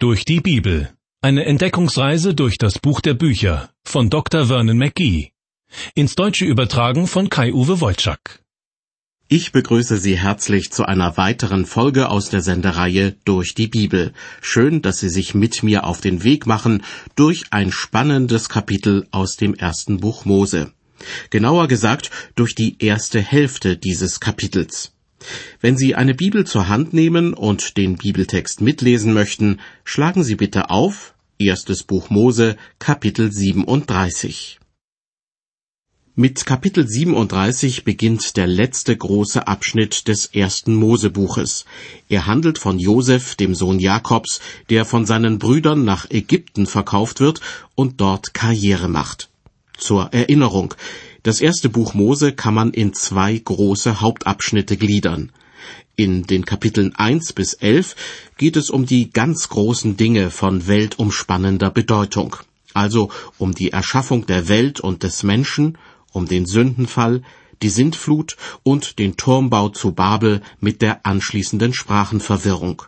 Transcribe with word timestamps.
Durch 0.00 0.24
die 0.24 0.38
Bibel. 0.38 0.90
Eine 1.22 1.44
Entdeckungsreise 1.44 2.32
durch 2.32 2.56
das 2.56 2.78
Buch 2.78 3.00
der 3.00 3.14
Bücher 3.14 3.70
von 3.82 4.10
Dr. 4.10 4.46
Vernon 4.46 4.78
McGee. 4.78 5.32
Ins 5.96 6.14
Deutsche 6.14 6.44
übertragen 6.44 7.08
von 7.08 7.28
Kai-Uwe 7.28 7.80
Wojczak. 7.80 8.44
Ich 9.26 9.50
begrüße 9.50 9.96
Sie 9.96 10.16
herzlich 10.16 10.70
zu 10.70 10.84
einer 10.84 11.16
weiteren 11.16 11.66
Folge 11.66 12.10
aus 12.10 12.30
der 12.30 12.42
Sendereihe 12.42 13.16
Durch 13.24 13.54
die 13.54 13.66
Bibel. 13.66 14.12
Schön, 14.40 14.82
dass 14.82 15.00
Sie 15.00 15.08
sich 15.08 15.34
mit 15.34 15.64
mir 15.64 15.82
auf 15.82 16.00
den 16.00 16.22
Weg 16.22 16.46
machen 16.46 16.84
durch 17.16 17.46
ein 17.50 17.72
spannendes 17.72 18.48
Kapitel 18.48 19.08
aus 19.10 19.34
dem 19.34 19.54
ersten 19.54 19.98
Buch 19.98 20.24
Mose. 20.24 20.72
Genauer 21.30 21.66
gesagt 21.66 22.12
durch 22.36 22.54
die 22.54 22.76
erste 22.78 23.20
Hälfte 23.20 23.76
dieses 23.76 24.20
Kapitels. 24.20 24.92
Wenn 25.60 25.76
Sie 25.76 25.94
eine 25.94 26.14
Bibel 26.14 26.46
zur 26.46 26.68
Hand 26.68 26.92
nehmen 26.92 27.34
und 27.34 27.76
den 27.76 27.96
Bibeltext 27.96 28.60
mitlesen 28.60 29.12
möchten, 29.12 29.60
schlagen 29.84 30.22
Sie 30.22 30.36
bitte 30.36 30.70
auf 30.70 31.14
Erstes 31.40 31.84
Buch 31.84 32.10
Mose, 32.10 32.56
Kapitel 32.80 33.30
37. 33.30 34.58
Mit 36.16 36.44
Kapitel 36.46 36.88
37 36.88 37.84
beginnt 37.84 38.36
der 38.36 38.48
letzte 38.48 38.96
große 38.96 39.46
Abschnitt 39.46 40.08
des 40.08 40.26
ersten 40.26 40.74
Mosebuches. 40.74 41.64
Er 42.08 42.26
handelt 42.26 42.58
von 42.58 42.80
Josef, 42.80 43.36
dem 43.36 43.54
Sohn 43.54 43.78
Jakobs, 43.78 44.40
der 44.68 44.84
von 44.84 45.06
seinen 45.06 45.38
Brüdern 45.38 45.84
nach 45.84 46.10
Ägypten 46.10 46.66
verkauft 46.66 47.20
wird 47.20 47.40
und 47.76 48.00
dort 48.00 48.34
Karriere 48.34 48.88
macht. 48.88 49.28
Zur 49.76 50.12
Erinnerung, 50.12 50.74
das 51.28 51.42
erste 51.42 51.68
Buch 51.68 51.92
Mose 51.92 52.32
kann 52.32 52.54
man 52.54 52.70
in 52.70 52.94
zwei 52.94 53.36
große 53.36 54.00
Hauptabschnitte 54.00 54.78
gliedern. 54.78 55.30
In 55.94 56.22
den 56.22 56.46
Kapiteln 56.46 56.94
1 56.96 57.34
bis 57.34 57.52
11 57.52 57.96
geht 58.38 58.56
es 58.56 58.70
um 58.70 58.86
die 58.86 59.10
ganz 59.10 59.50
großen 59.50 59.98
Dinge 59.98 60.30
von 60.30 60.66
weltumspannender 60.66 61.70
Bedeutung, 61.70 62.36
also 62.72 63.10
um 63.36 63.54
die 63.54 63.72
Erschaffung 63.72 64.24
der 64.24 64.48
Welt 64.48 64.80
und 64.80 65.02
des 65.02 65.22
Menschen, 65.22 65.76
um 66.12 66.24
den 66.24 66.46
Sündenfall, 66.46 67.20
die 67.60 67.68
Sintflut 67.68 68.38
und 68.62 68.98
den 68.98 69.18
Turmbau 69.18 69.68
zu 69.68 69.92
Babel 69.92 70.40
mit 70.60 70.80
der 70.80 71.04
anschließenden 71.04 71.74
Sprachenverwirrung. 71.74 72.84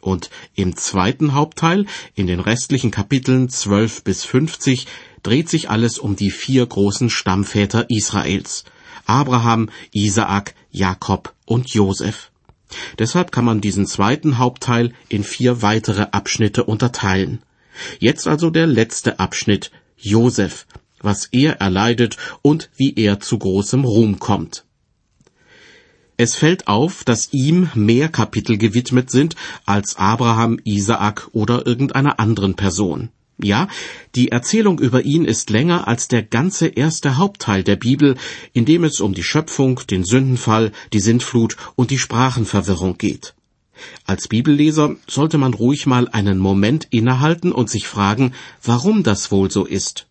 Und 0.00 0.30
im 0.54 0.76
zweiten 0.76 1.34
Hauptteil, 1.34 1.86
in 2.14 2.28
den 2.28 2.38
restlichen 2.38 2.92
Kapiteln 2.92 3.48
12 3.48 4.04
bis 4.04 4.24
50, 4.24 4.86
dreht 5.22 5.48
sich 5.48 5.70
alles 5.70 5.98
um 5.98 6.16
die 6.16 6.30
vier 6.30 6.66
großen 6.66 7.10
Stammväter 7.10 7.86
Israels. 7.88 8.64
Abraham, 9.06 9.70
Isaak, 9.92 10.54
Jakob 10.70 11.34
und 11.44 11.70
Josef. 11.70 12.30
Deshalb 12.98 13.32
kann 13.32 13.44
man 13.44 13.60
diesen 13.60 13.86
zweiten 13.86 14.38
Hauptteil 14.38 14.92
in 15.08 15.24
vier 15.24 15.62
weitere 15.62 16.06
Abschnitte 16.12 16.64
unterteilen. 16.64 17.42
Jetzt 17.98 18.26
also 18.26 18.50
der 18.50 18.66
letzte 18.66 19.18
Abschnitt, 19.18 19.70
Josef, 19.96 20.66
was 21.00 21.26
er 21.26 21.60
erleidet 21.60 22.16
und 22.42 22.70
wie 22.76 22.94
er 22.94 23.20
zu 23.20 23.38
großem 23.38 23.84
Ruhm 23.84 24.18
kommt. 24.18 24.64
Es 26.16 26.36
fällt 26.36 26.68
auf, 26.68 27.04
dass 27.04 27.32
ihm 27.32 27.70
mehr 27.74 28.08
Kapitel 28.08 28.56
gewidmet 28.56 29.10
sind 29.10 29.34
als 29.64 29.96
Abraham, 29.96 30.60
Isaak 30.62 31.28
oder 31.32 31.66
irgendeiner 31.66 32.20
anderen 32.20 32.54
Person. 32.54 33.10
Ja, 33.38 33.68
die 34.14 34.30
Erzählung 34.30 34.78
über 34.78 35.02
ihn 35.02 35.24
ist 35.24 35.50
länger 35.50 35.88
als 35.88 36.06
der 36.08 36.22
ganze 36.22 36.68
erste 36.68 37.16
Hauptteil 37.16 37.64
der 37.64 37.76
Bibel, 37.76 38.16
in 38.52 38.64
dem 38.64 38.84
es 38.84 39.00
um 39.00 39.14
die 39.14 39.22
Schöpfung, 39.22 39.80
den 39.90 40.04
Sündenfall, 40.04 40.72
die 40.92 41.00
Sintflut 41.00 41.56
und 41.74 41.90
die 41.90 41.98
Sprachenverwirrung 41.98 42.98
geht. 42.98 43.34
Als 44.04 44.28
Bibelleser 44.28 44.96
sollte 45.08 45.38
man 45.38 45.54
ruhig 45.54 45.86
mal 45.86 46.08
einen 46.08 46.38
Moment 46.38 46.86
innehalten 46.90 47.52
und 47.52 47.70
sich 47.70 47.88
fragen, 47.88 48.32
warum 48.62 49.02
das 49.02 49.32
wohl 49.32 49.50
so 49.50 49.64
ist. 49.64 50.06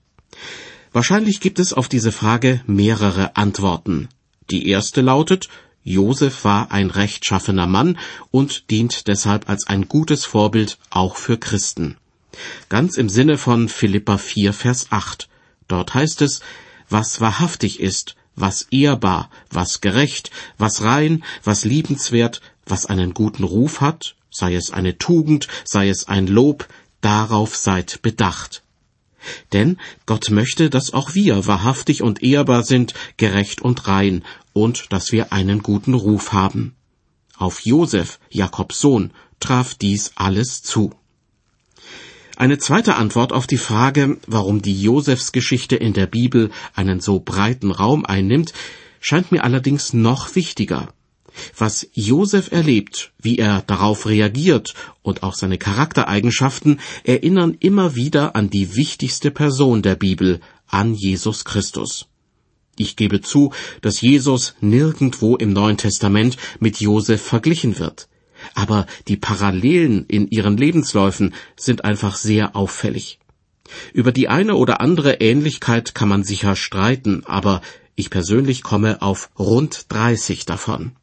Wahrscheinlich 0.92 1.40
gibt 1.40 1.60
es 1.60 1.72
auf 1.72 1.88
diese 1.88 2.12
Frage 2.12 2.62
mehrere 2.66 3.38
Antworten. 3.38 4.10
Die 4.50 4.68
erste 4.68 5.00
lautet, 5.02 5.48
Josef 5.84 6.44
war 6.44 6.72
ein 6.72 6.90
rechtschaffener 6.90 7.66
Mann 7.66 7.98
und 8.30 8.70
dient 8.70 9.08
deshalb 9.08 9.50
als 9.50 9.68
ein 9.68 9.88
gutes 9.88 10.26
Vorbild 10.26 10.78
auch 10.90 11.16
für 11.16 11.38
Christen. 11.38 11.98
Ganz 12.70 12.98
im 12.98 13.10
Sinne 13.10 13.38
von 13.38 13.70
Philippa 13.70 14.18
4, 14.18 14.54
Vers 14.54 14.88
8. 14.90 15.28
Dort 15.68 15.94
heißt 15.94 16.22
es, 16.22 16.42
was 16.90 17.22
wahrhaftig 17.22 17.80
ist, 17.80 18.16
was 18.36 18.64
ehrbar, 18.72 19.30
was 19.50 19.82
gerecht, 19.82 20.32
was 20.58 20.82
rein, 20.84 21.24
was 21.44 21.66
liebenswert, 21.66 22.42
was 22.66 22.86
einen 22.86 23.14
guten 23.14 23.44
Ruf 23.44 23.82
hat, 23.82 24.16
sei 24.30 24.56
es 24.56 24.72
eine 24.72 24.98
Tugend, 24.98 25.48
sei 25.66 25.90
es 25.90 26.08
ein 26.08 26.28
Lob, 26.28 26.68
darauf 27.02 27.56
seid 27.56 28.02
bedacht. 28.02 28.64
Denn 29.54 29.78
Gott 30.06 30.32
möchte, 30.32 30.70
dass 30.70 30.94
auch 30.94 31.14
wir 31.14 31.46
wahrhaftig 31.46 32.02
und 32.02 32.24
ehrbar 32.24 32.64
sind, 32.64 32.94
gerecht 33.18 33.62
und 33.62 33.88
rein, 33.88 34.24
und 34.54 34.92
dass 34.92 35.12
wir 35.12 35.32
einen 35.32 35.62
guten 35.62 35.94
Ruf 35.94 36.34
haben. 36.34 36.76
Auf 37.38 37.62
Josef, 37.62 38.20
Jakobs 38.30 38.80
Sohn, 38.80 39.12
traf 39.40 39.76
dies 39.76 40.12
alles 40.16 40.64
zu. 40.64 40.94
Eine 42.38 42.58
zweite 42.58 42.96
Antwort 42.96 43.34
auf 43.34 43.46
die 43.46 43.58
Frage, 43.58 44.18
warum 44.26 44.62
die 44.62 44.82
Josefsgeschichte 44.82 45.76
in 45.76 45.94
der 45.94 46.08
Bibel 46.08 46.50
einen 46.74 47.00
so 47.00 47.20
breiten 47.20 47.72
Raum 47.72 48.06
einnimmt, 48.06 48.54
scheint 49.00 49.32
mir 49.32 49.44
allerdings 49.44 49.94
noch 49.94 50.36
wichtiger. 50.36 50.94
Was 51.58 51.88
Josef 51.94 52.52
erlebt, 52.52 53.14
wie 53.22 53.38
er 53.38 53.62
darauf 53.62 54.06
reagiert 54.06 54.74
und 55.02 55.24
auch 55.24 55.34
seine 55.34 55.58
Charaktereigenschaften 55.58 56.80
erinnern 57.04 57.56
immer 57.60 57.96
wieder 57.96 58.36
an 58.36 58.50
die 58.50 58.76
wichtigste 58.76 59.32
Person 59.32 59.82
der 59.82 59.96
Bibel, 59.96 60.42
an 60.68 60.94
Jesus 60.94 61.46
Christus. 61.46 62.08
Ich 62.78 62.96
gebe 62.96 63.22
zu, 63.22 63.54
dass 63.82 64.02
Jesus 64.02 64.56
nirgendwo 64.62 65.36
im 65.36 65.54
Neuen 65.54 65.78
Testament 65.78 66.38
mit 66.60 66.80
Josef 66.80 67.22
verglichen 67.22 67.80
wird 67.80 68.08
aber 68.56 68.86
die 69.08 69.18
Parallelen 69.18 70.06
in 70.08 70.28
ihren 70.28 70.58
Lebensläufen 70.58 71.34
sind 71.56 71.84
einfach 71.86 72.16
sehr 72.16 72.56
auffällig. 72.56 73.20
Über 73.94 74.12
die 74.12 74.28
eine 74.28 74.56
oder 74.56 74.82
andere 74.82 75.16
Ähnlichkeit 75.16 75.96
kann 75.96 76.10
man 76.10 76.24
sicher 76.24 76.56
streiten, 76.56 77.24
aber 77.26 77.62
ich 77.96 78.10
persönlich 78.10 78.64
komme 78.64 79.02
auf 79.02 79.30
rund 79.38 79.86
30 79.90 80.46
davon. 80.46 80.94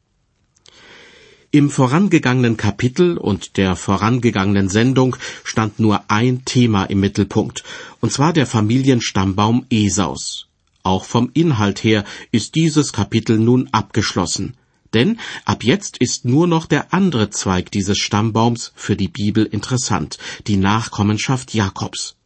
Im 1.51 1.71
vorangegangenen 1.71 2.59
Kapitel 2.59 3.17
und 3.17 3.57
der 3.57 3.75
vorangegangenen 3.75 4.69
Sendung 4.69 5.17
stand 5.45 5.81
nur 5.81 6.03
ein 6.09 6.45
Thema 6.45 6.85
im 6.85 7.01
Mittelpunkt, 7.01 7.65
und 8.01 8.13
zwar 8.13 8.35
der 8.35 8.47
Familienstammbaum 8.47 9.65
Esaus. 9.71 10.49
Auch 10.83 11.05
vom 11.05 11.31
Inhalt 11.33 11.83
her 11.85 12.05
ist 12.33 12.55
dieses 12.55 12.93
Kapitel 12.93 13.39
nun 13.39 13.69
abgeschlossen. 13.73 14.59
Denn 14.95 15.19
ab 15.45 15.65
jetzt 15.65 15.99
ist 15.99 16.25
nur 16.25 16.47
noch 16.47 16.67
der 16.67 16.95
andere 16.95 17.31
Zweig 17.31 17.71
dieses 17.71 17.99
Stammbaums 17.99 18.73
für 18.75 18.97
die 18.97 19.09
Bibel 19.09 19.45
interessant, 19.45 20.19
die 20.47 20.57
Nachkommenschaft 20.57 21.55
Jakobs. 21.55 22.17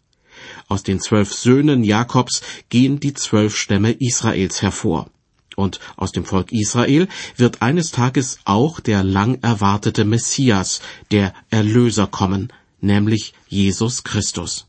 Aus 0.68 0.82
den 0.82 1.00
zwölf 1.00 1.32
Söhnen 1.32 1.84
Jakobs 1.84 2.42
gehen 2.68 3.00
die 3.00 3.14
zwölf 3.14 3.56
Stämme 3.56 3.92
Israels 3.92 4.62
hervor. 4.62 5.10
Und 5.56 5.80
aus 5.96 6.12
dem 6.12 6.24
Volk 6.24 6.50
Israel 6.50 7.08
wird 7.36 7.60
eines 7.60 7.90
Tages 7.90 8.38
auch 8.44 8.80
der 8.80 9.04
lang 9.04 9.42
erwartete 9.42 10.04
Messias, 10.04 10.80
der 11.10 11.34
Erlöser 11.50 12.06
kommen, 12.06 12.52
nämlich 12.80 13.34
Jesus 13.48 14.02
Christus. 14.02 14.66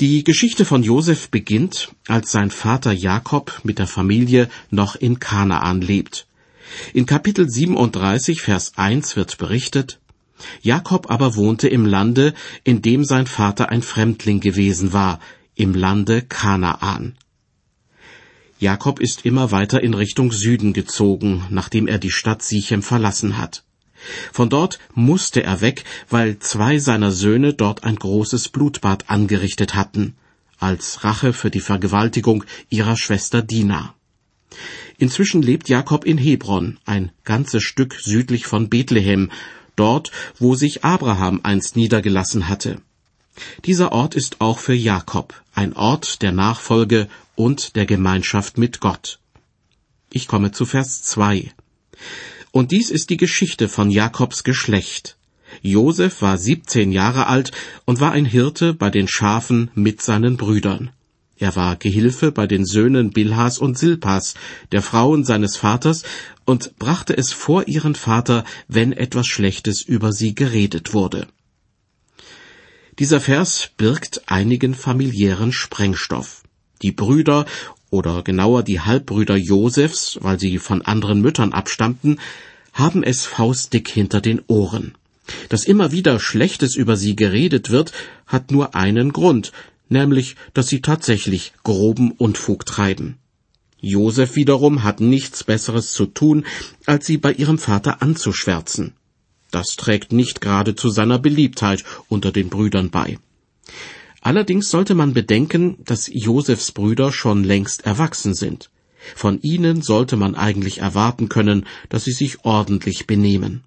Die 0.00 0.24
Geschichte 0.24 0.64
von 0.64 0.82
Josef 0.82 1.28
beginnt, 1.28 1.94
als 2.08 2.30
sein 2.30 2.50
Vater 2.50 2.90
Jakob 2.90 3.60
mit 3.64 3.78
der 3.78 3.86
Familie 3.86 4.48
noch 4.70 4.96
in 4.96 5.18
Kanaan 5.18 5.82
lebt. 5.82 6.26
In 6.94 7.04
Kapitel 7.04 7.50
37, 7.50 8.40
Vers 8.40 8.72
1 8.76 9.16
wird 9.16 9.36
berichtet, 9.36 10.00
Jakob 10.62 11.10
aber 11.10 11.36
wohnte 11.36 11.68
im 11.68 11.84
Lande, 11.84 12.32
in 12.64 12.80
dem 12.80 13.04
sein 13.04 13.26
Vater 13.26 13.68
ein 13.68 13.82
Fremdling 13.82 14.40
gewesen 14.40 14.94
war, 14.94 15.20
im 15.54 15.74
Lande 15.74 16.22
Kanaan. 16.22 17.18
Jakob 18.58 19.00
ist 19.00 19.26
immer 19.26 19.50
weiter 19.50 19.82
in 19.82 19.92
Richtung 19.92 20.32
Süden 20.32 20.72
gezogen, 20.72 21.44
nachdem 21.50 21.86
er 21.86 21.98
die 21.98 22.10
Stadt 22.10 22.42
Sichem 22.42 22.82
verlassen 22.82 23.36
hat. 23.36 23.64
Von 24.32 24.48
dort 24.48 24.78
musste 24.94 25.42
er 25.42 25.60
weg, 25.60 25.84
weil 26.08 26.38
zwei 26.38 26.78
seiner 26.78 27.12
Söhne 27.12 27.54
dort 27.54 27.84
ein 27.84 27.96
großes 27.96 28.48
Blutbad 28.48 29.10
angerichtet 29.10 29.74
hatten, 29.74 30.14
als 30.58 31.04
Rache 31.04 31.32
für 31.32 31.50
die 31.50 31.60
Vergewaltigung 31.60 32.44
ihrer 32.68 32.96
Schwester 32.96 33.42
Dina. 33.42 33.94
Inzwischen 34.98 35.42
lebt 35.42 35.68
Jakob 35.68 36.04
in 36.04 36.18
Hebron, 36.18 36.78
ein 36.84 37.10
ganzes 37.24 37.62
Stück 37.62 37.94
südlich 38.00 38.46
von 38.46 38.68
Bethlehem, 38.68 39.30
dort, 39.76 40.10
wo 40.38 40.54
sich 40.54 40.84
Abraham 40.84 41.40
einst 41.42 41.76
niedergelassen 41.76 42.48
hatte. 42.48 42.80
Dieser 43.64 43.92
Ort 43.92 44.14
ist 44.14 44.40
auch 44.40 44.58
für 44.58 44.74
Jakob 44.74 45.40
ein 45.54 45.72
Ort 45.74 46.22
der 46.22 46.32
Nachfolge 46.32 47.08
und 47.34 47.76
der 47.76 47.86
Gemeinschaft 47.86 48.58
mit 48.58 48.80
Gott. 48.80 49.18
Ich 50.10 50.26
komme 50.26 50.52
zu 50.52 50.66
Vers 50.66 51.02
2. 51.02 51.52
Und 52.52 52.72
dies 52.72 52.90
ist 52.90 53.10
die 53.10 53.16
Geschichte 53.16 53.68
von 53.68 53.90
Jakobs 53.90 54.42
Geschlecht. 54.44 55.16
Josef 55.62 56.22
war 56.22 56.36
17 56.36 56.92
Jahre 56.92 57.26
alt 57.26 57.52
und 57.84 58.00
war 58.00 58.12
ein 58.12 58.24
Hirte 58.24 58.74
bei 58.74 58.90
den 58.90 59.08
Schafen 59.08 59.70
mit 59.74 60.02
seinen 60.02 60.36
Brüdern. 60.36 60.90
Er 61.38 61.56
war 61.56 61.76
Gehilfe 61.76 62.32
bei 62.32 62.46
den 62.46 62.66
Söhnen 62.66 63.10
Bilhas 63.10 63.58
und 63.58 63.78
Silpas, 63.78 64.34
der 64.72 64.82
Frauen 64.82 65.24
seines 65.24 65.56
Vaters, 65.56 66.02
und 66.44 66.78
brachte 66.78 67.16
es 67.16 67.32
vor 67.32 67.66
ihren 67.66 67.94
Vater, 67.94 68.44
wenn 68.68 68.92
etwas 68.92 69.26
Schlechtes 69.26 69.82
über 69.82 70.12
sie 70.12 70.34
geredet 70.34 70.92
wurde. 70.92 71.28
Dieser 72.98 73.20
Vers 73.20 73.70
birgt 73.78 74.22
einigen 74.26 74.74
familiären 74.74 75.52
Sprengstoff. 75.52 76.42
Die 76.82 76.92
Brüder 76.92 77.46
oder 77.90 78.22
genauer 78.22 78.62
die 78.62 78.80
Halbbrüder 78.80 79.36
Josefs, 79.36 80.18
weil 80.22 80.38
sie 80.38 80.58
von 80.58 80.82
anderen 80.82 81.20
Müttern 81.20 81.52
abstammten, 81.52 82.18
haben 82.72 83.02
es 83.02 83.26
faustdick 83.26 83.88
hinter 83.88 84.20
den 84.20 84.40
Ohren. 84.46 84.94
Dass 85.48 85.64
immer 85.64 85.92
wieder 85.92 86.18
Schlechtes 86.18 86.76
über 86.76 86.96
sie 86.96 87.16
geredet 87.16 87.70
wird, 87.70 87.92
hat 88.26 88.50
nur 88.50 88.74
einen 88.74 89.12
Grund, 89.12 89.52
nämlich, 89.88 90.36
dass 90.54 90.68
sie 90.68 90.80
tatsächlich 90.80 91.52
groben 91.62 92.12
Unfug 92.12 92.64
treiben. 92.66 93.18
Josef 93.80 94.36
wiederum 94.36 94.82
hat 94.82 95.00
nichts 95.00 95.44
Besseres 95.44 95.92
zu 95.92 96.06
tun, 96.06 96.44
als 96.86 97.06
sie 97.06 97.16
bei 97.16 97.32
ihrem 97.32 97.58
Vater 97.58 98.02
anzuschwärzen. 98.02 98.92
Das 99.50 99.76
trägt 99.76 100.12
nicht 100.12 100.40
gerade 100.40 100.76
zu 100.76 100.90
seiner 100.90 101.18
Beliebtheit 101.18 101.84
unter 102.08 102.30
den 102.30 102.50
Brüdern 102.50 102.90
bei. 102.90 103.18
Allerdings 104.20 104.70
sollte 104.70 104.94
man 104.94 105.14
bedenken, 105.14 105.78
dass 105.84 106.10
Josefs 106.12 106.72
Brüder 106.72 107.12
schon 107.12 107.42
längst 107.44 107.86
erwachsen 107.86 108.34
sind. 108.34 108.70
Von 109.16 109.40
ihnen 109.40 109.80
sollte 109.80 110.16
man 110.16 110.34
eigentlich 110.34 110.78
erwarten 110.78 111.28
können, 111.28 111.66
dass 111.88 112.04
sie 112.04 112.12
sich 112.12 112.44
ordentlich 112.44 113.06
benehmen. 113.06 113.62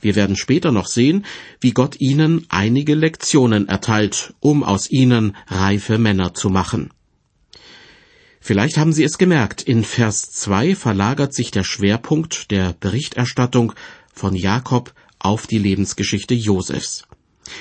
Wir 0.00 0.16
werden 0.16 0.36
später 0.36 0.72
noch 0.72 0.86
sehen, 0.86 1.26
wie 1.60 1.72
Gott 1.72 2.00
ihnen 2.00 2.46
einige 2.48 2.94
Lektionen 2.94 3.68
erteilt, 3.68 4.32
um 4.40 4.64
aus 4.64 4.90
ihnen 4.90 5.36
reife 5.48 5.98
Männer 5.98 6.32
zu 6.32 6.48
machen. 6.48 6.90
Vielleicht 8.40 8.76
haben 8.76 8.92
Sie 8.92 9.04
es 9.04 9.16
gemerkt, 9.16 9.62
in 9.62 9.84
Vers 9.84 10.30
2 10.32 10.74
verlagert 10.74 11.34
sich 11.34 11.50
der 11.50 11.64
Schwerpunkt 11.64 12.50
der 12.50 12.74
Berichterstattung 12.78 13.72
von 14.12 14.34
Jakob 14.34 14.92
auf 15.18 15.46
die 15.46 15.58
Lebensgeschichte 15.58 16.34
Josefs. 16.34 17.04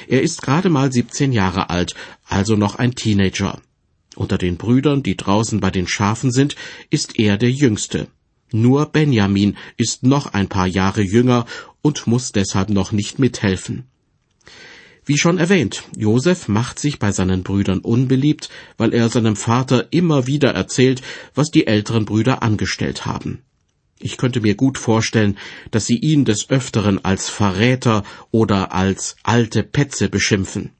Er 0.08 0.22
ist 0.22 0.42
gerade 0.42 0.70
mal 0.70 0.92
17 0.92 1.32
Jahre 1.32 1.70
alt, 1.70 1.96
also 2.28 2.56
noch 2.56 2.76
ein 2.76 2.96
Teenager. 2.96 3.62
Unter 4.16 4.38
den 4.38 4.58
Brüdern, 4.58 5.04
die 5.04 5.18
draußen 5.18 5.60
bei 5.60 5.72
den 5.72 5.88
Schafen 5.88 6.32
sind, 6.32 6.56
ist 6.90 7.20
er 7.20 7.38
der 7.38 7.52
Jüngste. 7.52 8.08
Nur 8.52 8.86
Benjamin 8.86 9.58
ist 9.78 10.04
noch 10.04 10.28
ein 10.28 10.48
paar 10.48 10.68
Jahre 10.68 11.02
jünger 11.02 11.46
und 11.82 12.06
muss 12.06 12.32
deshalb 12.32 12.70
noch 12.70 12.92
nicht 12.92 13.18
mithelfen. 13.18 13.86
Wie 15.06 15.18
schon 15.18 15.38
erwähnt, 15.38 15.84
Josef 15.98 16.48
macht 16.48 16.80
sich 16.80 16.98
bei 16.98 17.12
seinen 17.12 17.44
Brüdern 17.44 17.80
unbeliebt, 17.80 18.50
weil 18.78 18.94
er 18.94 19.10
seinem 19.10 19.36
Vater 19.36 19.88
immer 19.92 20.28
wieder 20.28 20.52
erzählt, 20.52 21.02
was 21.36 21.52
die 21.52 21.68
älteren 21.68 22.06
Brüder 22.06 22.42
angestellt 22.42 23.06
haben. 23.06 23.42
Ich 24.04 24.18
könnte 24.18 24.42
mir 24.42 24.56
gut 24.56 24.78
vorstellen, 24.78 25.38
dass 25.72 25.86
sie 25.86 25.96
ihn 25.98 26.26
des 26.26 26.50
Öfteren 26.50 27.04
als 27.06 27.30
Verräter 27.30 28.04
oder 28.32 28.74
als 28.74 29.16
alte 29.24 29.64
Petze 29.64 30.10
beschimpfen. 30.10 30.72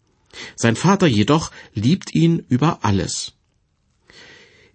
Sein 0.58 0.76
Vater 0.76 1.08
jedoch 1.08 1.50
liebt 1.74 2.14
ihn 2.14 2.44
über 2.50 2.80
alles. 2.82 3.32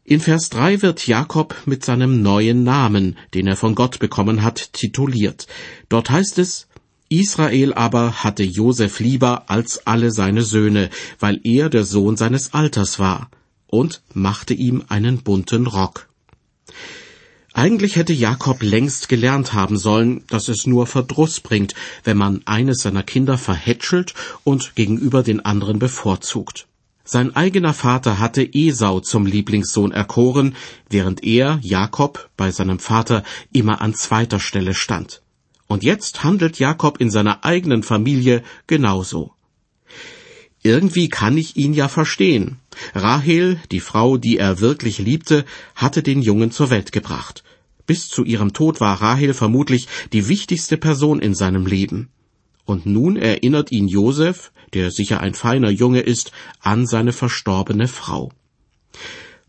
In 0.02 0.20
Vers 0.20 0.48
3 0.48 0.80
wird 0.80 1.06
Jakob 1.06 1.54
mit 1.66 1.84
seinem 1.84 2.22
neuen 2.22 2.64
Namen, 2.64 3.18
den 3.34 3.46
er 3.46 3.56
von 3.56 3.74
Gott 3.74 3.98
bekommen 3.98 4.42
hat, 4.42 4.72
tituliert. 4.72 5.46
Dort 5.90 6.08
heißt 6.08 6.38
es, 6.38 6.68
Israel 7.10 7.74
aber 7.74 8.24
hatte 8.24 8.44
Josef 8.44 8.98
lieber 8.98 9.50
als 9.50 9.86
alle 9.86 10.10
seine 10.10 10.40
Söhne, 10.40 10.88
weil 11.18 11.38
er 11.44 11.68
der 11.68 11.84
Sohn 11.84 12.16
seines 12.16 12.54
Alters 12.54 12.98
war, 12.98 13.30
und 13.66 14.00
machte 14.14 14.54
ihm 14.54 14.84
einen 14.88 15.18
bunten 15.18 15.66
Rock. 15.66 16.07
Eigentlich 17.54 17.96
hätte 17.96 18.12
Jakob 18.12 18.62
längst 18.62 19.08
gelernt 19.08 19.52
haben 19.52 19.78
sollen, 19.78 20.22
dass 20.28 20.48
es 20.48 20.66
nur 20.66 20.86
Verdruss 20.86 21.40
bringt, 21.40 21.74
wenn 22.04 22.16
man 22.16 22.42
eines 22.44 22.82
seiner 22.82 23.02
Kinder 23.02 23.38
verhätschelt 23.38 24.14
und 24.44 24.74
gegenüber 24.74 25.22
den 25.22 25.44
anderen 25.44 25.78
bevorzugt. 25.78 26.66
Sein 27.04 27.34
eigener 27.34 27.72
Vater 27.72 28.18
hatte 28.18 28.46
Esau 28.52 29.00
zum 29.00 29.24
Lieblingssohn 29.24 29.92
erkoren, 29.92 30.56
während 30.90 31.24
er, 31.24 31.58
Jakob, 31.62 32.28
bei 32.36 32.50
seinem 32.50 32.78
Vater 32.78 33.24
immer 33.50 33.80
an 33.80 33.94
zweiter 33.94 34.40
Stelle 34.40 34.74
stand. 34.74 35.22
Und 35.68 35.82
jetzt 35.84 36.22
handelt 36.22 36.58
Jakob 36.58 37.00
in 37.00 37.10
seiner 37.10 37.46
eigenen 37.46 37.82
Familie 37.82 38.42
genauso. 38.66 39.32
Irgendwie 40.62 41.08
kann 41.08 41.36
ich 41.36 41.56
ihn 41.56 41.72
ja 41.72 41.88
verstehen. 41.88 42.58
Rahel, 42.94 43.60
die 43.70 43.80
Frau, 43.80 44.16
die 44.16 44.38
er 44.38 44.60
wirklich 44.60 44.98
liebte, 44.98 45.44
hatte 45.74 46.02
den 46.02 46.20
Jungen 46.20 46.50
zur 46.50 46.70
Welt 46.70 46.92
gebracht. 46.92 47.44
Bis 47.86 48.08
zu 48.08 48.24
ihrem 48.24 48.52
Tod 48.52 48.80
war 48.80 49.00
Rahel 49.00 49.34
vermutlich 49.34 49.88
die 50.12 50.28
wichtigste 50.28 50.76
Person 50.76 51.20
in 51.20 51.34
seinem 51.34 51.66
Leben. 51.66 52.08
Und 52.64 52.84
nun 52.84 53.16
erinnert 53.16 53.72
ihn 53.72 53.88
Josef, 53.88 54.52
der 54.74 54.90
sicher 54.90 55.20
ein 55.20 55.32
feiner 55.32 55.70
Junge 55.70 56.00
ist, 56.00 56.32
an 56.60 56.86
seine 56.86 57.12
verstorbene 57.12 57.88
Frau. 57.88 58.30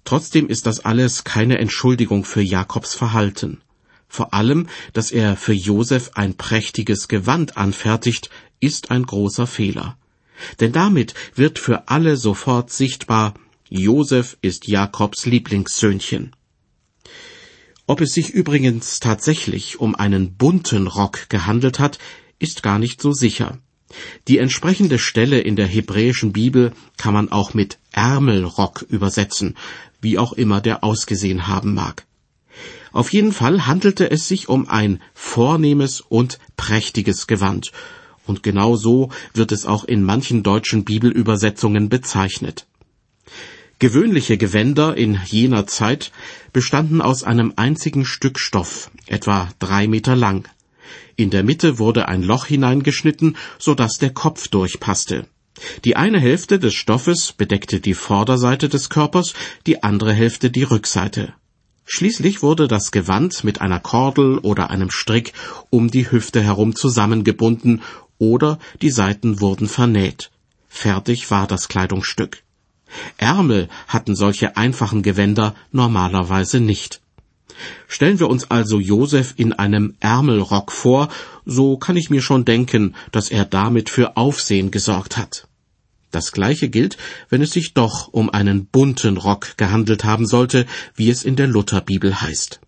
Trotzdem 0.06 0.48
ist 0.48 0.66
das 0.66 0.80
alles 0.80 1.24
keine 1.24 1.58
Entschuldigung 1.58 2.24
für 2.24 2.42
Jakobs 2.42 2.96
Verhalten. 2.96 3.62
Vor 4.08 4.34
allem, 4.34 4.68
dass 4.94 5.12
er 5.12 5.36
für 5.36 5.54
Josef 5.54 6.12
ein 6.16 6.36
prächtiges 6.36 7.08
Gewand 7.08 7.58
anfertigt, 7.58 8.30
ist 8.60 8.90
ein 8.90 9.04
großer 9.04 9.46
Fehler. 9.46 9.98
Denn 10.60 10.72
damit 10.72 11.14
wird 11.36 11.60
für 11.60 11.88
alle 11.88 12.18
sofort 12.18 12.72
sichtbar, 12.72 13.34
Josef 13.70 14.38
ist 14.42 14.68
Jakobs 14.68 15.26
Lieblingssöhnchen. 15.26 16.36
Ob 17.86 18.02
es 18.02 18.14
sich 18.14 18.30
übrigens 18.32 19.00
tatsächlich 19.00 19.80
um 19.80 19.96
einen 19.96 20.36
bunten 20.36 20.88
Rock 20.88 21.30
gehandelt 21.30 21.80
hat, 21.80 21.98
ist 22.38 22.64
gar 22.64 22.80
nicht 22.80 23.02
so 23.02 23.12
sicher. 23.12 23.60
Die 24.28 24.38
entsprechende 24.38 25.00
Stelle 25.00 25.40
in 25.40 25.56
der 25.56 25.66
hebräischen 25.68 26.32
Bibel 26.32 26.74
kann 26.98 27.14
man 27.14 27.32
auch 27.32 27.54
mit 27.54 27.80
Ärmelrock 27.92 28.86
übersetzen, 28.88 29.58
wie 30.02 30.18
auch 30.18 30.34
immer 30.34 30.62
der 30.62 30.84
ausgesehen 30.84 31.48
haben 31.48 31.74
mag. 31.74 32.06
Auf 32.92 33.14
jeden 33.14 33.32
Fall 33.32 33.68
handelte 33.68 34.10
es 34.10 34.28
sich 34.28 34.50
um 34.50 34.68
ein 34.68 35.02
vornehmes 35.14 36.02
und 36.02 36.40
prächtiges 36.58 37.28
Gewand, 37.28 37.72
und 38.30 38.44
genau 38.44 38.76
so 38.76 39.10
wird 39.34 39.52
es 39.52 39.66
auch 39.66 39.84
in 39.84 40.04
manchen 40.04 40.44
deutschen 40.44 40.86
Bibelübersetzungen 40.86 41.90
bezeichnet. 41.90 42.68
Gewöhnliche 43.80 44.38
Gewänder 44.38 44.96
in 44.96 45.20
jener 45.26 45.66
Zeit 45.66 46.12
bestanden 46.54 47.02
aus 47.02 47.24
einem 47.24 47.54
einzigen 47.56 48.06
Stück 48.06 48.38
Stoff, 48.38 48.92
etwa 49.08 49.50
drei 49.58 49.88
Meter 49.88 50.16
lang. 50.16 50.48
In 51.16 51.32
der 51.32 51.44
Mitte 51.44 51.80
wurde 51.80 52.08
ein 52.08 52.22
Loch 52.22 52.46
hineingeschnitten, 52.46 53.36
so 53.58 53.74
dass 53.74 53.98
der 53.98 54.12
Kopf 54.12 54.48
durchpasste. 54.48 55.26
Die 55.84 55.96
eine 55.96 56.20
Hälfte 56.20 56.60
des 56.60 56.74
Stoffes 56.74 57.34
bedeckte 57.34 57.80
die 57.80 57.94
Vorderseite 57.94 58.70
des 58.70 58.90
Körpers, 58.90 59.34
die 59.66 59.82
andere 59.82 60.14
Hälfte 60.14 60.52
die 60.52 60.64
Rückseite. 60.64 61.34
Schließlich 61.92 62.44
wurde 62.44 62.68
das 62.68 62.92
Gewand 62.92 63.44
mit 63.44 63.62
einer 63.62 63.80
Kordel 63.80 64.38
oder 64.38 64.70
einem 64.70 64.92
Strick 64.92 65.34
um 65.72 65.90
die 65.90 66.12
Hüfte 66.12 66.40
herum 66.40 66.76
zusammengebunden 66.76 67.82
oder 68.20 68.60
die 68.84 68.92
Seiten 68.92 69.42
wurden 69.42 69.68
vernäht. 69.68 70.30
Fertig 70.68 71.32
war 71.32 71.48
das 71.48 71.68
Kleidungsstück. 71.68 72.44
Ärmel 73.18 73.70
hatten 73.88 74.16
solche 74.16 74.58
einfachen 74.58 75.02
Gewänder 75.02 75.56
normalerweise 75.72 76.60
nicht. 76.60 77.02
Stellen 77.88 78.20
wir 78.20 78.30
uns 78.30 78.50
also 78.52 78.80
Josef 78.80 79.34
in 79.36 79.54
einem 79.54 79.96
Ärmelrock 80.00 80.72
vor, 80.72 81.10
so 81.46 81.78
kann 81.78 81.98
ich 81.98 82.10
mir 82.10 82.22
schon 82.22 82.46
denken, 82.46 82.96
dass 83.12 83.30
er 83.30 83.46
damit 83.46 83.90
für 83.90 84.16
Aufsehen 84.16 84.72
gesorgt 84.72 85.18
hat. 85.18 85.48
Das 86.12 86.32
gleiche 86.32 86.70
gilt, 86.70 86.98
wenn 87.30 87.42
es 87.42 87.52
sich 87.52 87.74
doch 87.74 88.08
um 88.08 88.30
einen 88.30 88.66
bunten 88.66 89.18
Rock 89.18 89.58
gehandelt 89.58 90.04
haben 90.04 90.26
sollte, 90.26 90.66
wie 90.96 91.10
es 91.10 91.24
in 91.24 91.36
der 91.36 91.48
Lutherbibel 91.48 92.22
heißt. 92.22 92.60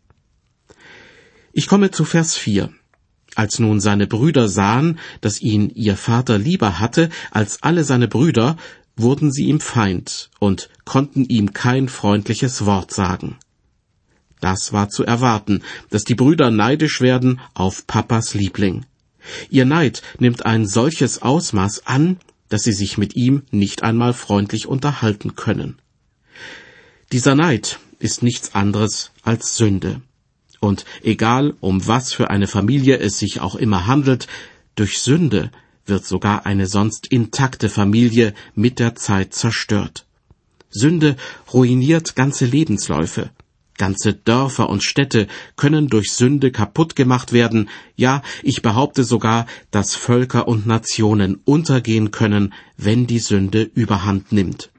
Ich 1.54 1.68
komme 1.68 1.92
zu 1.92 2.06
Vers 2.06 2.36
4. 2.36 2.72
Als 3.36 3.60
nun 3.60 3.80
seine 3.80 4.08
Brüder 4.08 4.48
sahen, 4.48 5.00
dass 5.22 5.42
ihn 5.42 5.70
ihr 5.70 5.96
Vater 5.96 6.38
lieber 6.38 6.80
hatte 6.80 7.10
als 7.32 7.64
alle 7.64 7.84
seine 7.84 8.08
Brüder, 8.08 8.58
wurden 8.98 9.32
sie 9.32 9.46
ihm 9.46 9.60
Feind 9.60 10.30
und 10.40 10.70
konnten 10.86 11.26
ihm 11.26 11.54
kein 11.54 11.88
freundliches 11.88 12.66
Wort 12.66 12.94
sagen. 12.94 13.38
Das 14.42 14.74
war 14.74 14.90
zu 14.90 15.06
erwarten, 15.06 15.62
dass 15.90 16.04
die 16.04 16.16
Brüder 16.16 16.52
neidisch 16.52 17.00
werden 17.00 17.40
auf 17.54 17.88
Papas 17.88 18.34
Liebling. 18.34 18.86
Ihr 19.50 19.66
Neid 19.66 20.02
nimmt 20.20 20.46
ein 20.46 20.66
solches 20.66 21.22
Ausmaß 21.22 21.86
an, 21.86 22.18
dass 22.50 22.64
sie 22.64 22.74
sich 22.74 22.98
mit 22.98 23.16
ihm 23.16 23.44
nicht 23.52 23.84
einmal 23.84 24.14
freundlich 24.14 24.68
unterhalten 24.68 25.36
können. 25.36 25.80
Dieser 27.12 27.36
Neid 27.36 27.80
ist 28.00 28.24
nichts 28.24 28.56
anderes 28.56 29.12
als 29.22 29.56
Sünde. 29.56 30.02
Und 30.62 30.86
egal, 31.04 31.56
um 31.60 31.88
was 31.88 32.14
für 32.14 32.30
eine 32.30 32.48
Familie 32.48 33.00
es 33.00 33.18
sich 33.18 33.42
auch 33.42 33.56
immer 33.56 33.88
handelt, 33.88 34.28
durch 34.76 35.00
Sünde 35.00 35.52
wird 35.86 36.06
sogar 36.06 36.46
eine 36.46 36.68
sonst 36.68 37.08
intakte 37.08 37.68
Familie 37.68 38.34
mit 38.56 38.80
der 38.80 38.96
Zeit 38.96 39.34
zerstört. 39.34 40.06
Sünde 40.70 41.18
ruiniert 41.52 42.16
ganze 42.16 42.46
Lebensläufe. 42.46 43.32
Ganze 43.78 44.14
Dörfer 44.14 44.70
und 44.70 44.84
Städte 44.84 45.28
können 45.56 45.88
durch 45.88 46.12
Sünde 46.12 46.52
kaputt 46.52 46.96
gemacht 46.96 47.34
werden, 47.34 47.68
ja, 47.96 48.22
ich 48.44 48.62
behaupte 48.62 49.04
sogar, 49.04 49.48
dass 49.72 49.96
Völker 49.96 50.48
und 50.48 50.68
Nationen 50.68 51.42
untergehen 51.44 52.12
können, 52.12 52.54
wenn 52.78 53.08
die 53.08 53.20
Sünde 53.20 53.64
überhand 53.64 54.32
nimmt. 54.32 54.71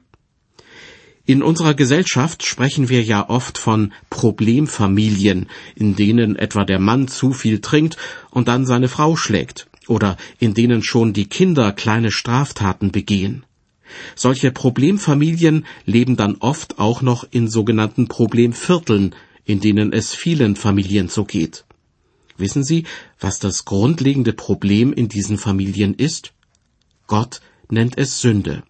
In 1.25 1.41
unserer 1.41 1.73
Gesellschaft 1.73 2.43
sprechen 2.45 2.89
wir 2.89 3.01
ja 3.01 3.29
oft 3.29 3.57
von 3.57 3.93
Problemfamilien, 4.09 5.47
in 5.73 5.95
denen 5.95 6.35
etwa 6.35 6.65
der 6.65 6.79
Mann 6.79 7.07
zu 7.07 7.31
viel 7.31 7.61
trinkt 7.61 7.95
und 8.29 8.49
dann 8.49 8.65
seine 8.65 8.89
Frau 8.89 9.15
schlägt, 9.15 9.69
oder 9.87 10.17
in 10.39 10.53
denen 10.53 10.83
schon 10.83 11.13
die 11.13 11.27
Kinder 11.27 11.71
kleine 11.71 12.11
Straftaten 12.11 12.91
begehen. 12.91 13.45
Solche 14.15 14.51
Problemfamilien 14.51 15.65
leben 15.85 16.17
dann 16.17 16.35
oft 16.41 16.77
auch 16.77 17.01
noch 17.01 17.25
in 17.31 17.47
sogenannten 17.47 18.09
Problemvierteln, 18.09 19.15
in 19.45 19.61
denen 19.61 19.93
es 19.93 20.13
vielen 20.13 20.57
Familien 20.57 21.07
so 21.07 21.23
geht. 21.23 21.63
Wissen 22.37 22.65
Sie, 22.65 22.83
was 23.17 23.39
das 23.39 23.63
grundlegende 23.63 24.33
Problem 24.33 24.91
in 24.91 25.07
diesen 25.07 25.37
Familien 25.37 25.93
ist? 25.93 26.33
Gott 27.07 27.39
nennt 27.69 27.97
es 27.97 28.19
Sünde. 28.19 28.63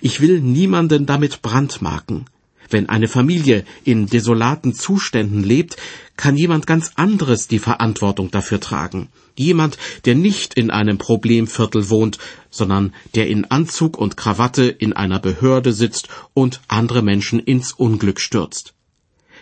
Ich 0.00 0.20
will 0.20 0.40
niemanden 0.40 1.06
damit 1.06 1.42
brandmarken. 1.42 2.26
Wenn 2.70 2.88
eine 2.88 3.08
Familie 3.08 3.64
in 3.84 4.06
desolaten 4.06 4.74
Zuständen 4.74 5.42
lebt, 5.42 5.76
kann 6.16 6.36
jemand 6.36 6.66
ganz 6.66 6.92
anderes 6.96 7.48
die 7.48 7.58
Verantwortung 7.58 8.30
dafür 8.30 8.60
tragen. 8.60 9.08
Jemand, 9.36 9.78
der 10.04 10.14
nicht 10.14 10.54
in 10.54 10.70
einem 10.70 10.98
Problemviertel 10.98 11.88
wohnt, 11.88 12.18
sondern 12.50 12.92
der 13.14 13.28
in 13.28 13.46
Anzug 13.46 13.96
und 13.96 14.16
Krawatte 14.16 14.64
in 14.64 14.92
einer 14.92 15.18
Behörde 15.18 15.72
sitzt 15.72 16.08
und 16.34 16.60
andere 16.68 17.02
Menschen 17.02 17.38
ins 17.38 17.72
Unglück 17.72 18.20
stürzt. 18.20 18.74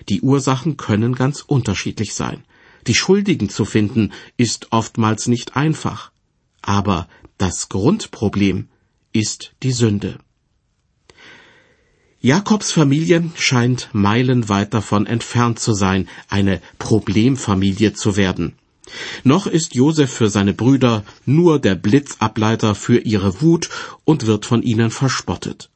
Die 0.09 0.21
Ursachen 0.21 0.77
können 0.77 1.15
ganz 1.15 1.41
unterschiedlich 1.41 2.15
sein. 2.15 2.45
Die 2.87 2.95
Schuldigen 2.95 3.49
zu 3.49 3.65
finden 3.65 4.13
ist 4.37 4.69
oftmals 4.71 5.27
nicht 5.27 5.57
einfach. 5.57 6.13
Aber 6.63 7.09
das 7.39 7.69
Grundproblem 7.69 8.69
ist 9.19 9.53
die 9.63 9.73
Sünde. 9.73 10.19
Jakobs 12.21 12.73
Familie 12.73 13.31
scheint 13.37 13.89
meilenweit 13.93 14.75
davon 14.75 15.07
entfernt 15.07 15.59
zu 15.59 15.73
sein, 15.75 16.09
eine 16.29 16.61
Problemfamilie 16.79 17.93
zu 17.93 18.17
werden. 18.17 18.55
Noch 19.25 19.47
ist 19.47 19.75
Josef 19.75 20.13
für 20.13 20.29
seine 20.29 20.55
Brüder 20.55 21.05
nur 21.25 21.59
der 21.59 21.75
Blitzableiter 21.75 22.75
für 22.75 22.99
ihre 22.99 23.41
Wut 23.43 23.69
und 24.05 24.27
wird 24.27 24.47
von 24.47 24.63
ihnen 24.63 24.91
verspottet. 24.91 25.71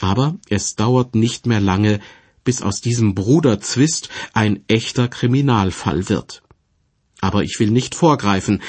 Aber 0.00 0.36
es 0.48 0.74
dauert 0.76 1.14
nicht 1.14 1.46
mehr 1.46 1.60
lange, 1.60 2.00
bis 2.44 2.62
aus 2.62 2.80
diesem 2.80 3.14
Bruderzwist 3.14 4.08
ein 4.32 4.64
echter 4.68 5.08
Kriminalfall 5.08 6.08
wird. 6.08 6.42
Aber 7.20 7.44
ich 7.44 7.60
will 7.60 7.70
nicht 7.70 7.94
vorgreifen. 7.94 8.62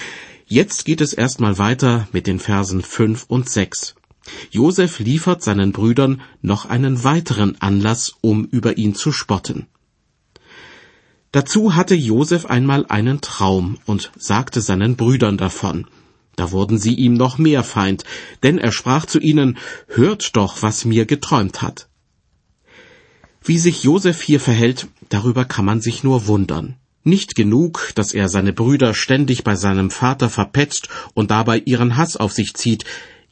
Jetzt 0.45 0.85
geht 0.85 1.01
es 1.01 1.13
erstmal 1.13 1.57
weiter 1.57 2.07
mit 2.11 2.27
den 2.27 2.39
Versen 2.39 2.81
fünf 2.83 3.25
und 3.27 3.49
sechs. 3.49 3.95
Josef 4.51 4.99
liefert 4.99 5.43
seinen 5.43 5.71
Brüdern 5.71 6.21
noch 6.41 6.65
einen 6.65 7.03
weiteren 7.03 7.59
Anlass, 7.61 8.13
um 8.21 8.45
über 8.45 8.77
ihn 8.77 8.95
zu 8.95 9.11
spotten. 9.11 9.67
Dazu 11.31 11.75
hatte 11.75 11.95
Josef 11.95 12.45
einmal 12.45 12.85
einen 12.87 13.19
Traum 13.19 13.79
und 13.85 14.11
sagte 14.17 14.61
seinen 14.61 14.95
Brüdern 14.95 15.37
davon. 15.37 15.87
Da 16.35 16.51
wurden 16.51 16.77
sie 16.77 16.93
ihm 16.93 17.13
noch 17.13 17.37
mehr 17.37 17.63
Feind, 17.63 18.03
denn 18.43 18.57
er 18.57 18.71
sprach 18.71 19.05
zu 19.05 19.19
ihnen, 19.19 19.57
Hört 19.87 20.35
doch, 20.35 20.61
was 20.61 20.85
mir 20.85 21.05
geträumt 21.05 21.61
hat. 21.61 21.89
Wie 23.43 23.57
sich 23.57 23.83
Josef 23.83 24.21
hier 24.21 24.39
verhält, 24.39 24.87
darüber 25.09 25.43
kann 25.45 25.65
man 25.65 25.81
sich 25.81 26.03
nur 26.03 26.27
wundern. 26.27 26.77
Nicht 27.03 27.35
genug, 27.35 27.91
dass 27.95 28.13
er 28.13 28.29
seine 28.29 28.53
Brüder 28.53 28.93
ständig 28.93 29.43
bei 29.43 29.55
seinem 29.55 29.91
Vater 29.91 30.29
verpetzt 30.29 30.87
und 31.13 31.31
dabei 31.31 31.57
ihren 31.59 31.97
Hass 31.97 32.15
auf 32.15 32.31
sich 32.31 32.53
zieht, 32.53 32.85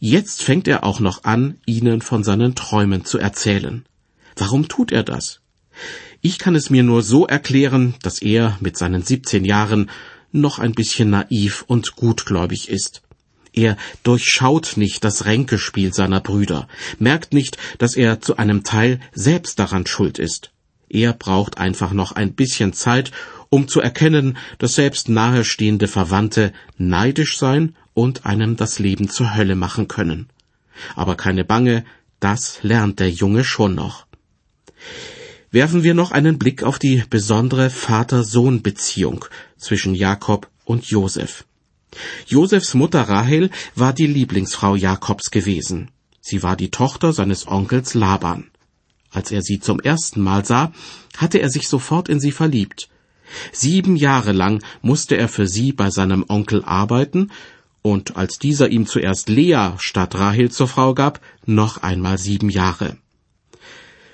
Jetzt 0.04 0.42
fängt 0.42 0.68
er 0.68 0.84
auch 0.84 1.00
noch 1.00 1.26
an, 1.26 1.60
ihnen 1.68 2.02
von 2.02 2.24
seinen 2.24 2.56
Träumen 2.56 3.06
zu 3.06 3.20
erzählen. 3.20 3.86
Warum 4.36 4.68
tut 4.68 4.92
er 4.92 5.04
das? 5.04 5.42
Ich 6.22 6.40
kann 6.40 6.56
es 6.56 6.72
mir 6.72 6.82
nur 6.82 7.04
so 7.04 7.28
erklären, 7.28 7.94
dass 8.02 8.20
er 8.20 8.58
mit 8.62 8.76
seinen 8.76 9.04
17 9.04 9.46
Jahren 9.46 9.92
noch 10.32 10.58
ein 10.58 10.72
bisschen 10.72 11.12
naiv 11.12 11.66
und 11.68 11.96
gutgläubig 11.96 12.68
ist. 12.68 13.04
Er 13.54 13.78
durchschaut 14.02 14.74
nicht 14.76 15.04
das 15.04 15.26
Ränkespiel 15.26 15.94
seiner 15.94 16.20
Brüder, 16.20 16.68
merkt 16.98 17.32
nicht, 17.32 17.60
dass 17.78 17.96
er 17.96 18.22
zu 18.22 18.38
einem 18.38 18.64
Teil 18.64 19.00
selbst 19.14 19.60
daran 19.60 19.86
schuld 19.86 20.18
ist. 20.18 20.52
Er 20.90 21.14
braucht 21.14 21.60
einfach 21.60 21.94
noch 21.94 22.14
ein 22.14 22.34
bisschen 22.34 22.74
Zeit, 22.74 23.12
um 23.50 23.68
zu 23.68 23.80
erkennen, 23.80 24.40
dass 24.58 24.74
selbst 24.74 25.10
nahestehende 25.10 25.88
Verwandte 25.88 26.54
neidisch 26.80 27.38
sein 27.38 27.76
und 27.94 28.26
einem 28.26 28.56
das 28.56 28.80
Leben 28.80 29.10
zur 29.10 29.36
Hölle 29.36 29.56
machen 29.56 29.88
können. 29.88 30.30
Aber 30.96 31.16
keine 31.16 31.44
Bange, 31.44 31.86
das 32.20 32.64
lernt 32.64 33.00
der 33.00 33.10
Junge 33.10 33.44
schon 33.44 33.76
noch. 33.76 34.06
Werfen 35.52 35.84
wir 35.84 35.94
noch 35.94 36.12
einen 36.12 36.40
Blick 36.40 36.64
auf 36.64 36.80
die 36.80 37.04
besondere 37.10 37.70
Vater-Sohn-Beziehung 37.70 39.26
zwischen 39.58 39.94
Jakob 39.96 40.50
und 40.64 40.86
Josef. 40.86 41.46
Josefs 42.26 42.74
Mutter 42.74 43.02
Rahel 43.02 43.50
war 43.76 43.92
die 43.92 44.08
Lieblingsfrau 44.08 44.76
Jakobs 44.76 45.30
gewesen. 45.30 45.92
Sie 46.22 46.42
war 46.42 46.56
die 46.56 46.72
Tochter 46.72 47.12
seines 47.12 47.48
Onkels 47.48 47.96
Laban. 47.96 48.50
Als 49.10 49.32
er 49.32 49.42
sie 49.42 49.60
zum 49.60 49.82
ersten 49.82 50.22
Mal 50.22 50.46
sah, 50.46 50.72
hatte 51.18 51.40
er 51.40 51.50
sich 51.50 51.68
sofort 51.68 52.08
in 52.08 52.22
sie 52.22 52.32
verliebt. 52.32 52.88
Sieben 53.52 53.98
Jahre 53.98 54.32
lang 54.32 54.64
musste 54.82 55.18
er 55.18 55.28
für 55.28 55.48
sie 55.48 55.74
bei 55.74 55.90
seinem 55.90 56.24
Onkel 56.30 56.64
arbeiten 56.64 57.30
und 57.82 58.16
als 58.16 58.38
dieser 58.40 58.70
ihm 58.70 58.86
zuerst 58.86 59.30
Lea 59.30 59.72
statt 59.78 60.16
Rahel 60.16 60.52
zur 60.52 60.68
Frau 60.68 60.94
gab, 60.94 61.20
noch 61.46 61.78
einmal 61.78 62.18
sieben 62.18 62.50
Jahre. 62.50 62.98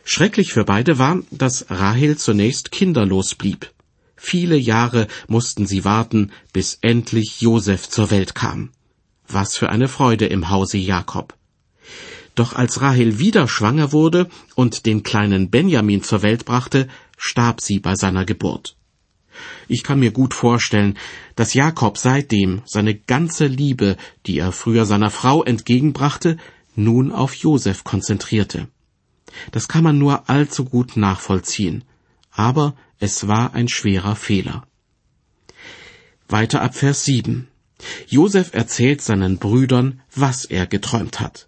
Schrecklich 0.05 0.53
für 0.53 0.63
beide 0.63 0.99
war, 0.99 1.19
dass 1.31 1.65
Rahel 1.69 2.17
zunächst 2.17 2.71
kinderlos 2.71 3.35
blieb. 3.35 3.71
Viele 4.15 4.55
Jahre 4.55 5.07
mussten 5.27 5.67
sie 5.67 5.83
warten, 5.83 6.31
bis 6.53 6.79
endlich 6.81 7.41
Josef 7.41 7.89
zur 7.89 8.09
Welt 8.09 8.33
kam. 8.33 8.71
Was 9.27 9.57
für 9.57 9.69
eine 9.69 9.89
Freude 9.89 10.25
im 10.27 10.49
Hause 10.49 10.77
Jakob. 10.77 11.35
Doch 12.35 12.53
als 12.53 12.81
Rahel 12.81 13.19
wieder 13.19 13.49
schwanger 13.49 13.91
wurde 13.91 14.29
und 14.55 14.85
den 14.85 15.03
kleinen 15.03 15.49
Benjamin 15.49 16.03
zur 16.03 16.21
Welt 16.21 16.45
brachte, 16.45 16.87
starb 17.17 17.59
sie 17.59 17.79
bei 17.79 17.95
seiner 17.95 18.23
Geburt. 18.23 18.76
Ich 19.67 19.83
kann 19.83 19.99
mir 19.99 20.11
gut 20.11 20.33
vorstellen, 20.33 20.97
dass 21.35 21.53
Jakob 21.53 21.97
seitdem 21.97 22.61
seine 22.65 22.95
ganze 22.95 23.47
Liebe, 23.47 23.97
die 24.25 24.39
er 24.39 24.51
früher 24.51 24.85
seiner 24.85 25.11
Frau 25.11 25.43
entgegenbrachte, 25.43 26.37
nun 26.75 27.11
auf 27.11 27.33
Josef 27.33 27.83
konzentrierte. 27.83 28.67
Das 29.51 29.67
kann 29.67 29.83
man 29.83 29.97
nur 29.97 30.29
allzu 30.29 30.65
gut 30.65 30.95
nachvollziehen, 30.95 31.83
aber 32.31 32.75
es 32.99 33.27
war 33.27 33.53
ein 33.53 33.67
schwerer 33.67 34.15
Fehler. 34.15 34.65
Weiter 36.29 36.61
ab 36.61 36.75
Vers 36.75 37.05
7. 37.05 37.47
Josef 38.07 38.53
erzählt 38.53 39.01
seinen 39.01 39.37
Brüdern, 39.37 40.01
was 40.13 40.45
er 40.45 40.65
geträumt 40.65 41.19
hat. 41.19 41.47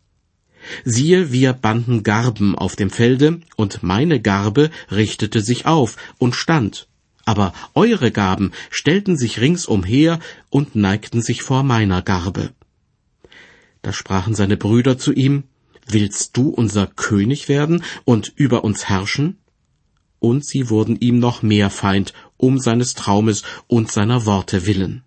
Siehe, 0.84 1.31
wir 1.31 1.53
banden 1.53 2.03
Garben 2.03 2.55
auf 2.55 2.75
dem 2.75 2.89
Felde, 2.89 3.39
und 3.55 3.81
meine 3.81 4.22
Garbe 4.22 4.69
richtete 4.91 5.41
sich 5.41 5.65
auf 5.65 5.96
und 6.17 6.36
stand, 6.36 6.88
aber 7.29 7.53
eure 7.75 8.09
Gaben 8.09 8.53
stellten 8.71 9.15
sich 9.15 9.39
ringsumher 9.39 10.19
und 10.50 10.75
neigten 10.75 11.21
sich 11.21 11.43
vor 11.43 11.62
meiner 11.62 12.01
Garbe. 12.01 12.50
Da 13.83 13.93
sprachen 13.93 14.33
seine 14.33 14.57
Brüder 14.57 14.98
zu 14.98 15.13
ihm, 15.13 15.43
Willst 15.86 16.36
du 16.38 16.50
unser 16.50 16.88
König 16.88 17.48
werden 17.48 17.83
und 18.03 18.33
über 18.36 18.63
uns 18.63 18.89
herrschen? 18.89 19.38
Und 20.17 20.43
sie 20.43 20.71
wurden 20.71 20.95
ihm 21.00 21.19
noch 21.19 21.43
mehr 21.43 21.69
Feind 21.69 22.13
um 22.36 22.57
seines 22.57 22.95
Traumes 22.95 23.43
und 23.67 23.91
seiner 23.91 24.25
Worte 24.25 24.65
willen. 24.65 25.03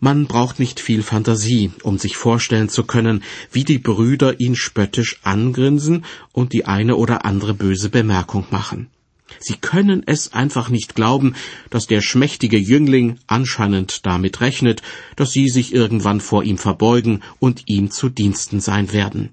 Man 0.00 0.26
braucht 0.26 0.58
nicht 0.58 0.80
viel 0.80 1.02
Fantasie, 1.02 1.72
um 1.82 1.96
sich 1.96 2.18
vorstellen 2.18 2.68
zu 2.68 2.84
können, 2.84 3.22
wie 3.52 3.64
die 3.64 3.78
Brüder 3.78 4.38
ihn 4.38 4.54
spöttisch 4.54 5.18
angrinsen 5.22 6.04
und 6.32 6.52
die 6.52 6.66
eine 6.66 6.96
oder 6.96 7.24
andere 7.24 7.54
böse 7.54 7.88
Bemerkung 7.88 8.46
machen. 8.50 8.90
Sie 9.38 9.54
können 9.54 10.02
es 10.04 10.32
einfach 10.32 10.68
nicht 10.68 10.94
glauben, 10.94 11.34
dass 11.70 11.86
der 11.86 12.00
schmächtige 12.00 12.58
Jüngling 12.58 13.18
anscheinend 13.26 14.04
damit 14.06 14.40
rechnet, 14.40 14.82
dass 15.16 15.32
sie 15.32 15.48
sich 15.48 15.72
irgendwann 15.74 16.20
vor 16.20 16.42
ihm 16.42 16.58
verbeugen 16.58 17.22
und 17.38 17.62
ihm 17.66 17.90
zu 17.90 18.08
Diensten 18.08 18.60
sein 18.60 18.92
werden. 18.92 19.30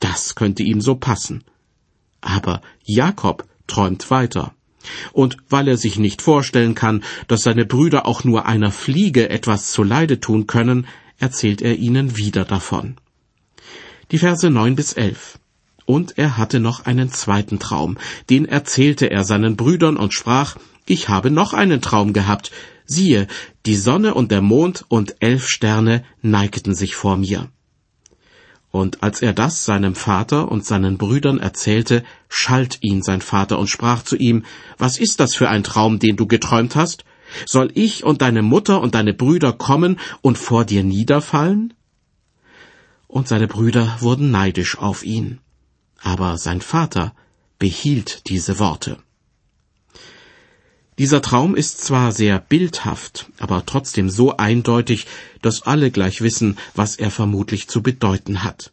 Das 0.00 0.34
könnte 0.34 0.62
ihm 0.62 0.80
so 0.80 0.96
passen. 0.96 1.44
Aber 2.20 2.62
Jakob 2.84 3.46
träumt 3.66 4.10
weiter. 4.10 4.54
Und 5.12 5.38
weil 5.48 5.68
er 5.68 5.76
sich 5.76 5.98
nicht 5.98 6.20
vorstellen 6.20 6.74
kann, 6.74 7.04
dass 7.26 7.42
seine 7.42 7.64
Brüder 7.64 8.06
auch 8.06 8.24
nur 8.24 8.46
einer 8.46 8.70
Fliege 8.70 9.30
etwas 9.30 9.70
zuleide 9.70 10.20
tun 10.20 10.46
können, 10.46 10.86
erzählt 11.18 11.62
er 11.62 11.76
ihnen 11.76 12.16
wieder 12.16 12.44
davon. 12.44 12.96
Die 14.10 14.18
Verse 14.18 14.50
neun 14.50 14.76
bis 14.76 14.92
elf. 14.92 15.38
Und 15.86 16.16
er 16.16 16.38
hatte 16.38 16.60
noch 16.60 16.86
einen 16.86 17.10
zweiten 17.10 17.58
Traum, 17.58 17.98
den 18.30 18.46
erzählte 18.46 19.10
er 19.10 19.24
seinen 19.24 19.56
Brüdern 19.56 19.96
und 19.96 20.14
sprach, 20.14 20.56
ich 20.86 21.08
habe 21.08 21.30
noch 21.30 21.52
einen 21.52 21.80
Traum 21.80 22.12
gehabt, 22.12 22.50
siehe, 22.86 23.26
die 23.66 23.76
Sonne 23.76 24.14
und 24.14 24.30
der 24.30 24.42
Mond 24.42 24.84
und 24.88 25.16
elf 25.20 25.48
Sterne 25.48 26.04
neigten 26.22 26.74
sich 26.74 26.94
vor 26.94 27.16
mir. 27.16 27.48
Und 28.70 29.02
als 29.04 29.22
er 29.22 29.32
das 29.32 29.64
seinem 29.64 29.94
Vater 29.94 30.50
und 30.50 30.64
seinen 30.64 30.98
Brüdern 30.98 31.38
erzählte, 31.38 32.02
schalt 32.28 32.78
ihn 32.80 33.02
sein 33.02 33.20
Vater 33.20 33.58
und 33.58 33.68
sprach 33.68 34.02
zu 34.02 34.16
ihm, 34.16 34.44
Was 34.78 34.98
ist 34.98 35.20
das 35.20 35.34
für 35.36 35.48
ein 35.48 35.62
Traum, 35.62 36.00
den 36.00 36.16
du 36.16 36.26
geträumt 36.26 36.74
hast? 36.74 37.04
Soll 37.46 37.70
ich 37.74 38.04
und 38.04 38.20
deine 38.20 38.42
Mutter 38.42 38.80
und 38.80 38.94
deine 38.94 39.14
Brüder 39.14 39.52
kommen 39.52 40.00
und 40.22 40.38
vor 40.38 40.64
dir 40.64 40.82
niederfallen? 40.82 41.74
Und 43.06 43.28
seine 43.28 43.46
Brüder 43.46 43.96
wurden 44.00 44.32
neidisch 44.32 44.76
auf 44.76 45.04
ihn. 45.04 45.38
Aber 46.04 46.36
sein 46.36 46.60
Vater 46.60 47.14
behielt 47.58 48.28
diese 48.28 48.58
Worte. 48.58 48.98
Dieser 50.98 51.22
Traum 51.22 51.56
ist 51.56 51.80
zwar 51.80 52.12
sehr 52.12 52.38
bildhaft, 52.38 53.26
aber 53.38 53.64
trotzdem 53.66 54.10
so 54.10 54.36
eindeutig, 54.36 55.06
dass 55.42 55.62
alle 55.62 55.90
gleich 55.90 56.20
wissen, 56.20 56.56
was 56.74 56.94
er 56.96 57.10
vermutlich 57.10 57.66
zu 57.68 57.82
bedeuten 57.82 58.44
hat. 58.44 58.70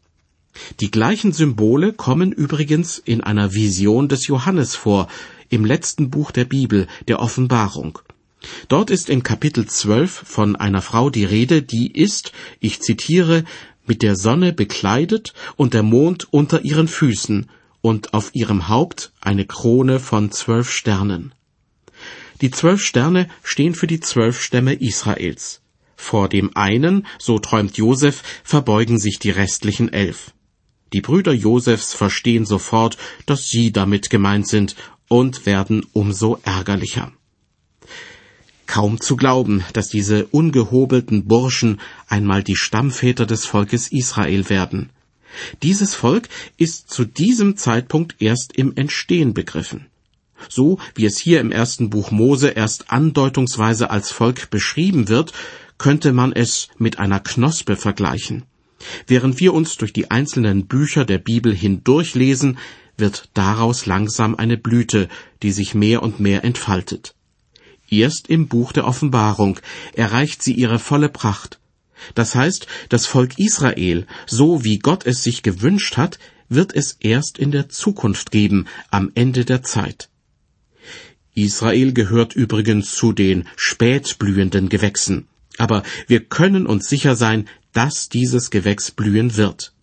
Die 0.81 0.91
gleichen 0.91 1.31
Symbole 1.31 1.93
kommen 1.93 2.33
übrigens 2.33 2.99
in 2.99 3.21
einer 3.21 3.53
Vision 3.53 4.09
des 4.09 4.27
Johannes 4.27 4.75
vor, 4.75 5.07
im 5.49 5.63
letzten 5.63 6.11
Buch 6.11 6.31
der 6.31 6.45
Bibel, 6.45 6.87
der 7.07 7.21
Offenbarung. 7.21 7.99
Dort 8.67 8.89
ist 8.89 9.09
in 9.09 9.23
Kapitel 9.23 9.65
12 9.67 10.11
von 10.11 10.55
einer 10.55 10.81
Frau 10.81 11.09
die 11.09 11.25
Rede, 11.25 11.61
die 11.61 11.91
ist, 11.91 12.31
ich 12.59 12.81
zitiere, 12.81 13.45
mit 13.85 14.01
der 14.01 14.15
Sonne 14.15 14.53
bekleidet 14.53 15.33
und 15.55 15.73
der 15.73 15.83
Mond 15.83 16.27
unter 16.31 16.63
ihren 16.63 16.87
Füßen 16.87 17.49
und 17.81 18.13
auf 18.13 18.33
ihrem 18.33 18.67
Haupt 18.67 19.11
eine 19.21 19.45
Krone 19.45 19.99
von 19.99 20.31
zwölf 20.31 20.71
Sternen. 20.71 21.33
Die 22.41 22.51
zwölf 22.51 22.81
Sterne 22.81 23.27
stehen 23.43 23.75
für 23.75 23.87
die 23.87 23.99
zwölf 23.99 24.41
Stämme 24.41 24.73
Israels. 24.73 25.61
Vor 25.95 26.29
dem 26.29 26.55
einen, 26.55 27.05
so 27.19 27.37
träumt 27.37 27.77
Josef, 27.77 28.23
verbeugen 28.43 28.97
sich 28.97 29.19
die 29.19 29.29
restlichen 29.29 29.93
elf. 29.93 30.33
Die 30.93 31.01
Brüder 31.01 31.31
Josefs 31.31 31.93
verstehen 31.93 32.45
sofort, 32.45 32.97
dass 33.25 33.47
sie 33.47 33.71
damit 33.71 34.09
gemeint 34.09 34.47
sind 34.47 34.75
und 35.07 35.45
werden 35.45 35.85
umso 35.93 36.39
ärgerlicher. 36.43 37.11
Kaum 38.71 39.01
zu 39.01 39.17
glauben, 39.17 39.63
dass 39.73 39.89
diese 39.89 40.25
ungehobelten 40.27 41.27
Burschen 41.27 41.81
einmal 42.07 42.41
die 42.41 42.55
Stammväter 42.55 43.25
des 43.25 43.45
Volkes 43.45 43.91
Israel 43.91 44.49
werden. 44.49 44.89
Dieses 45.61 45.93
Volk 45.93 46.29
ist 46.57 46.89
zu 46.89 47.05
diesem 47.05 47.57
Zeitpunkt 47.57 48.15
erst 48.19 48.57
im 48.57 48.75
Entstehen 48.75 49.33
begriffen 49.33 49.87
so 50.49 50.79
wie 50.95 51.05
es 51.05 51.17
hier 51.17 51.39
im 51.39 51.51
ersten 51.51 51.89
Buch 51.89 52.11
Mose 52.11 52.49
erst 52.49 52.91
andeutungsweise 52.91 53.89
als 53.89 54.11
Volk 54.11 54.49
beschrieben 54.49 55.07
wird, 55.07 55.33
könnte 55.77 56.13
man 56.13 56.33
es 56.33 56.69
mit 56.77 56.99
einer 56.99 57.19
Knospe 57.19 57.75
vergleichen. 57.75 58.43
Während 59.07 59.39
wir 59.39 59.53
uns 59.53 59.77
durch 59.77 59.93
die 59.93 60.09
einzelnen 60.09 60.65
Bücher 60.65 61.05
der 61.05 61.19
Bibel 61.19 61.53
hindurchlesen, 61.53 62.57
wird 62.97 63.29
daraus 63.33 63.85
langsam 63.85 64.35
eine 64.35 64.57
Blüte, 64.57 65.07
die 65.43 65.51
sich 65.51 65.75
mehr 65.75 66.03
und 66.03 66.19
mehr 66.19 66.43
entfaltet. 66.43 67.15
Erst 67.91 68.29
im 68.29 68.47
Buch 68.47 68.71
der 68.71 68.87
Offenbarung 68.87 69.59
erreicht 69.93 70.41
sie 70.41 70.53
ihre 70.53 70.79
volle 70.79 71.09
Pracht. 71.09 71.59
Das 72.15 72.35
heißt, 72.35 72.65
das 72.87 73.05
Volk 73.05 73.37
Israel, 73.37 74.07
so 74.25 74.63
wie 74.63 74.79
Gott 74.79 75.05
es 75.05 75.23
sich 75.23 75.43
gewünscht 75.43 75.97
hat, 75.97 76.17
wird 76.47 76.73
es 76.73 76.97
erst 77.01 77.37
in 77.37 77.51
der 77.51 77.67
Zukunft 77.67 78.31
geben, 78.31 78.65
am 78.89 79.11
Ende 79.13 79.43
der 79.43 79.61
Zeit. 79.61 80.09
Israel 81.35 81.91
gehört 81.91 82.33
übrigens 82.33 82.95
zu 82.95 83.11
den 83.11 83.47
spätblühenden 83.57 84.69
Gewächsen. 84.69 85.27
Aber 85.57 85.83
wir 86.07 86.21
können 86.23 86.67
uns 86.67 86.87
sicher 86.87 87.17
sein, 87.17 87.49
dass 87.73 88.07
dieses 88.07 88.51
Gewächs 88.51 88.91
blühen 88.91 89.35
wird. 89.35 89.73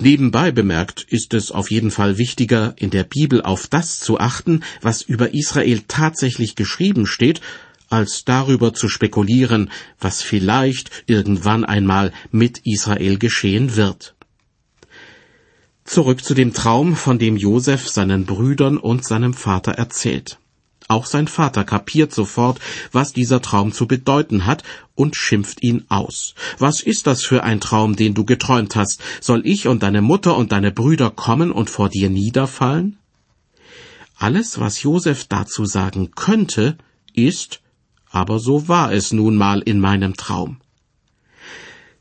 Nebenbei 0.00 0.50
bemerkt 0.50 1.04
ist 1.08 1.34
es 1.34 1.50
auf 1.50 1.70
jeden 1.70 1.90
Fall 1.90 2.18
wichtiger, 2.18 2.74
in 2.76 2.90
der 2.90 3.04
Bibel 3.04 3.42
auf 3.42 3.66
das 3.66 4.00
zu 4.00 4.18
achten, 4.18 4.62
was 4.80 5.02
über 5.02 5.34
Israel 5.34 5.82
tatsächlich 5.86 6.54
geschrieben 6.54 7.06
steht, 7.06 7.40
als 7.88 8.24
darüber 8.24 8.72
zu 8.72 8.88
spekulieren, 8.88 9.70
was 9.98 10.22
vielleicht 10.22 10.90
irgendwann 11.06 11.64
einmal 11.64 12.12
mit 12.30 12.60
Israel 12.64 13.18
geschehen 13.18 13.76
wird. 13.76 14.14
Zurück 15.84 16.22
zu 16.22 16.34
dem 16.34 16.54
Traum, 16.54 16.94
von 16.94 17.18
dem 17.18 17.36
Josef 17.36 17.88
seinen 17.88 18.24
Brüdern 18.24 18.78
und 18.78 19.04
seinem 19.04 19.34
Vater 19.34 19.72
erzählt. 19.72 20.38
Auch 20.90 21.06
sein 21.06 21.28
Vater 21.28 21.62
kapiert 21.62 22.12
sofort, 22.12 22.58
was 22.90 23.12
dieser 23.12 23.40
Traum 23.40 23.70
zu 23.70 23.86
bedeuten 23.86 24.44
hat 24.44 24.64
und 24.96 25.14
schimpft 25.14 25.62
ihn 25.62 25.84
aus. 25.88 26.34
Was 26.58 26.80
ist 26.80 27.06
das 27.06 27.22
für 27.22 27.44
ein 27.44 27.60
Traum, 27.60 27.94
den 27.94 28.12
du 28.12 28.24
geträumt 28.24 28.74
hast? 28.74 29.00
Soll 29.20 29.46
ich 29.46 29.68
und 29.68 29.84
deine 29.84 30.02
Mutter 30.02 30.36
und 30.36 30.50
deine 30.50 30.72
Brüder 30.72 31.10
kommen 31.10 31.52
und 31.52 31.70
vor 31.70 31.90
dir 31.90 32.10
niederfallen? 32.10 32.98
Alles, 34.16 34.58
was 34.58 34.82
Josef 34.82 35.26
dazu 35.28 35.64
sagen 35.64 36.10
könnte, 36.16 36.76
ist, 37.14 37.60
aber 38.10 38.40
so 38.40 38.66
war 38.66 38.92
es 38.92 39.12
nun 39.12 39.36
mal 39.36 39.60
in 39.60 39.78
meinem 39.78 40.16
Traum. 40.16 40.56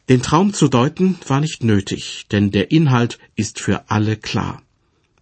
Den 0.10 0.23
Traum 0.23 0.52
zu 0.52 0.67
deuten 0.67 1.19
war 1.28 1.41
nicht 1.41 1.63
nötig, 1.63 2.25
denn 2.32 2.49
der 2.49 2.71
Inhalt 2.71 3.19
ist 3.36 3.60
für 3.60 3.91
alle 3.91 4.17
klar. 4.17 4.63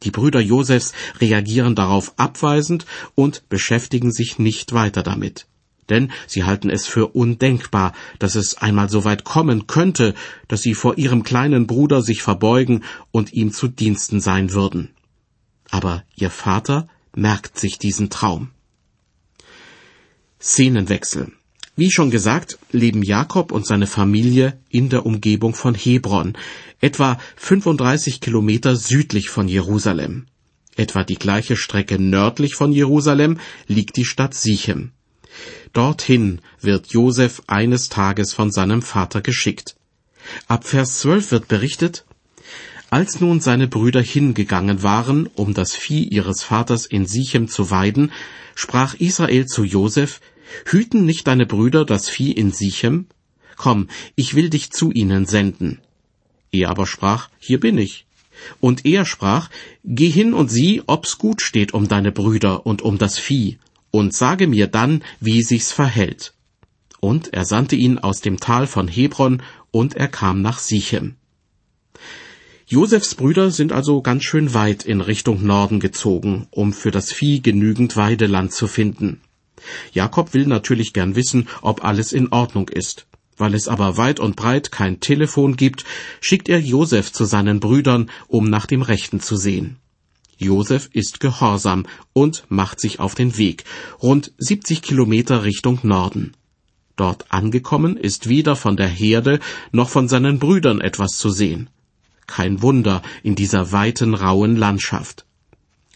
Die 0.03 0.11
Brüder 0.11 0.39
Josefs 0.39 0.93
reagieren 1.19 1.75
darauf 1.75 2.13
abweisend 2.17 2.85
und 3.15 3.47
beschäftigen 3.49 4.11
sich 4.11 4.37
nicht 4.39 4.73
weiter 4.73 5.03
damit. 5.03 5.47
Denn 5.89 6.11
sie 6.27 6.43
halten 6.43 6.69
es 6.69 6.85
für 6.85 7.07
undenkbar, 7.07 7.93
dass 8.19 8.35
es 8.35 8.55
einmal 8.55 8.89
so 8.89 9.05
weit 9.05 9.23
kommen 9.23 9.67
könnte, 9.67 10.13
dass 10.47 10.61
sie 10.61 10.73
vor 10.73 10.97
ihrem 10.97 11.23
kleinen 11.23 11.65
Bruder 11.65 12.01
sich 12.01 12.21
verbeugen 12.21 12.83
und 13.11 13.33
ihm 13.33 13.51
zu 13.51 13.67
Diensten 13.67 14.19
sein 14.19 14.51
würden. 14.51 14.89
Aber 15.69 16.03
ihr 16.15 16.29
Vater 16.29 16.87
merkt 17.15 17.57
sich 17.57 17.79
diesen 17.79 18.09
Traum. 18.09 18.51
Szenenwechsel. 20.39 21.31
Wie 21.79 21.91
schon 21.91 22.09
gesagt, 22.09 22.57
leben 22.71 23.03
Jakob 23.03 23.51
und 23.51 23.67
seine 23.67 23.85
Familie 23.85 24.57
in 24.67 24.89
der 24.89 25.05
Umgebung 25.05 25.53
von 25.53 25.75
Hebron, 25.75 26.35
etwa 26.81 27.19
35 27.35 28.19
Kilometer 28.19 28.75
südlich 28.75 29.29
von 29.29 29.47
Jerusalem. 29.47 30.25
Etwa 30.75 31.03
die 31.03 31.19
gleiche 31.19 31.55
Strecke 31.55 32.01
nördlich 32.01 32.55
von 32.55 32.71
Jerusalem 32.71 33.39
liegt 33.67 33.95
die 33.97 34.05
Stadt 34.05 34.33
Sichem. 34.33 34.91
Dorthin 35.71 36.41
wird 36.61 36.87
Josef 36.87 37.43
eines 37.45 37.89
Tages 37.89 38.33
von 38.33 38.51
seinem 38.51 38.81
Vater 38.81 39.21
geschickt. 39.21 39.75
Ab 40.47 40.65
Vers 40.65 40.97
12 41.01 41.31
wird 41.31 41.47
berichtet, 41.47 42.05
als 42.89 43.21
nun 43.21 43.39
seine 43.39 43.67
Brüder 43.67 44.01
hingegangen 44.01 44.81
waren, 44.81 45.29
um 45.35 45.53
das 45.53 45.75
Vieh 45.75 46.05
ihres 46.05 46.41
Vaters 46.41 46.87
in 46.87 47.05
Sichem 47.05 47.47
zu 47.47 47.69
weiden, 47.69 48.11
sprach 48.55 48.95
Israel 48.95 49.45
zu 49.45 49.63
Josef, 49.63 50.21
Hüten 50.65 51.05
nicht 51.05 51.27
deine 51.27 51.45
Brüder 51.45 51.85
das 51.85 52.09
Vieh 52.09 52.31
in 52.31 52.51
Sichem? 52.51 53.07
Komm, 53.55 53.87
ich 54.15 54.35
will 54.35 54.49
dich 54.49 54.71
zu 54.71 54.91
ihnen 54.91 55.25
senden. 55.25 55.79
Er 56.51 56.69
aber 56.69 56.87
sprach, 56.87 57.29
Hier 57.39 57.59
bin 57.59 57.77
ich. 57.77 58.05
Und 58.59 58.85
er 58.85 59.05
sprach, 59.05 59.49
Geh 59.83 60.09
hin 60.09 60.33
und 60.33 60.49
sieh, 60.49 60.83
ob's 60.85 61.17
gut 61.17 61.41
steht 61.41 61.73
um 61.73 61.87
deine 61.87 62.11
Brüder 62.11 62.65
und 62.65 62.81
um 62.81 62.97
das 62.97 63.17
Vieh, 63.17 63.57
und 63.91 64.13
sage 64.13 64.47
mir 64.47 64.67
dann, 64.67 65.03
wie 65.19 65.41
sich's 65.41 65.71
verhält. 65.71 66.33
Und 66.99 67.33
er 67.33 67.45
sandte 67.45 67.75
ihn 67.75 67.99
aus 67.99 68.21
dem 68.21 68.39
Tal 68.39 68.67
von 68.67 68.87
Hebron, 68.87 69.41
und 69.71 69.95
er 69.95 70.07
kam 70.07 70.41
nach 70.41 70.59
Sichem. 70.59 71.15
Josefs 72.67 73.15
Brüder 73.15 73.49
sind 73.49 73.71
also 73.71 74.01
ganz 74.01 74.23
schön 74.23 74.53
weit 74.53 74.83
in 74.83 74.99
Richtung 74.99 75.45
Norden 75.45 75.79
gezogen, 75.79 76.47
um 76.51 76.73
für 76.73 76.91
das 76.91 77.13
Vieh 77.13 77.41
genügend 77.41 77.95
Weideland 77.95 78.51
zu 78.51 78.67
finden. 78.67 79.21
Jakob 79.91 80.33
will 80.33 80.47
natürlich 80.47 80.93
gern 80.93 81.15
wissen, 81.15 81.47
ob 81.61 81.83
alles 81.83 82.13
in 82.13 82.29
Ordnung 82.29 82.69
ist. 82.69 83.07
Weil 83.37 83.53
es 83.53 83.67
aber 83.67 83.97
weit 83.97 84.19
und 84.19 84.35
breit 84.35 84.71
kein 84.71 84.99
Telefon 84.99 85.55
gibt, 85.55 85.85
schickt 86.21 86.49
er 86.49 86.59
Josef 86.59 87.11
zu 87.11 87.25
seinen 87.25 87.59
Brüdern, 87.59 88.09
um 88.27 88.49
nach 88.49 88.65
dem 88.65 88.81
Rechten 88.81 89.19
zu 89.19 89.37
sehen. 89.37 89.77
Josef 90.37 90.89
ist 90.93 91.19
gehorsam 91.19 91.85
und 92.13 92.45
macht 92.49 92.79
sich 92.79 92.99
auf 92.99 93.15
den 93.15 93.37
Weg, 93.37 93.63
rund 94.01 94.31
70 94.37 94.81
Kilometer 94.81 95.43
Richtung 95.43 95.79
Norden. 95.83 96.33
Dort 96.95 97.31
angekommen 97.31 97.95
ist 97.95 98.27
weder 98.27 98.55
von 98.55 98.75
der 98.75 98.87
Herde 98.87 99.39
noch 99.71 99.89
von 99.89 100.07
seinen 100.07 100.39
Brüdern 100.39 100.81
etwas 100.81 101.17
zu 101.17 101.29
sehen. 101.29 101.69
Kein 102.25 102.61
Wunder 102.61 103.01
in 103.23 103.35
dieser 103.35 103.71
weiten, 103.71 104.13
rauen 104.13 104.55
Landschaft. 104.55 105.25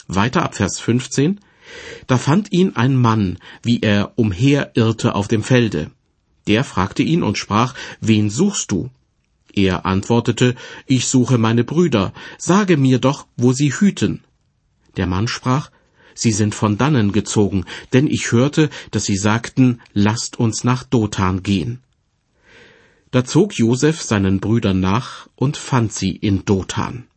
Weiter 0.08 0.44
ab 0.44 0.56
Vers 0.56 0.80
15. 0.80 1.40
Da 2.08 2.18
fand 2.18 2.52
ihn 2.52 2.76
ein 2.76 2.96
Mann, 2.96 3.38
wie 3.64 3.82
er 3.82 4.14
umherirrte 4.16 5.16
auf 5.16 5.28
dem 5.28 5.44
Felde. 5.44 5.92
Der 6.48 6.64
fragte 6.64 7.04
ihn 7.04 7.24
und 7.24 7.38
sprach, 7.38 7.76
Wen 8.00 8.30
suchst 8.30 8.72
du? 8.72 8.90
Er 9.54 9.86
antwortete, 9.86 10.56
Ich 10.86 11.08
suche 11.08 11.38
meine 11.38 11.64
Brüder, 11.64 12.14
sage 12.38 12.78
mir 12.78 13.00
doch, 13.00 13.28
wo 13.38 13.52
sie 13.54 13.74
hüten. 13.74 14.24
Der 14.98 15.08
Mann 15.08 15.28
sprach, 15.28 15.72
Sie 16.14 16.32
sind 16.32 16.54
von 16.56 16.78
dannen 16.78 17.12
gezogen, 17.14 17.66
denn 17.94 18.08
ich 18.08 18.32
hörte, 18.32 18.70
dass 18.92 19.06
sie 19.06 19.18
sagten, 19.18 19.82
Lasst 19.94 20.40
uns 20.40 20.64
nach 20.64 20.84
Dothan 20.84 21.44
gehen. 21.44 21.80
Da 23.12 23.26
zog 23.26 23.58
Josef 23.58 24.02
seinen 24.02 24.40
Brüdern 24.40 24.80
nach 24.80 25.28
und 25.36 25.58
fand 25.58 25.94
sie 25.94 26.12
in 26.12 26.46
Dothan. 26.46 27.08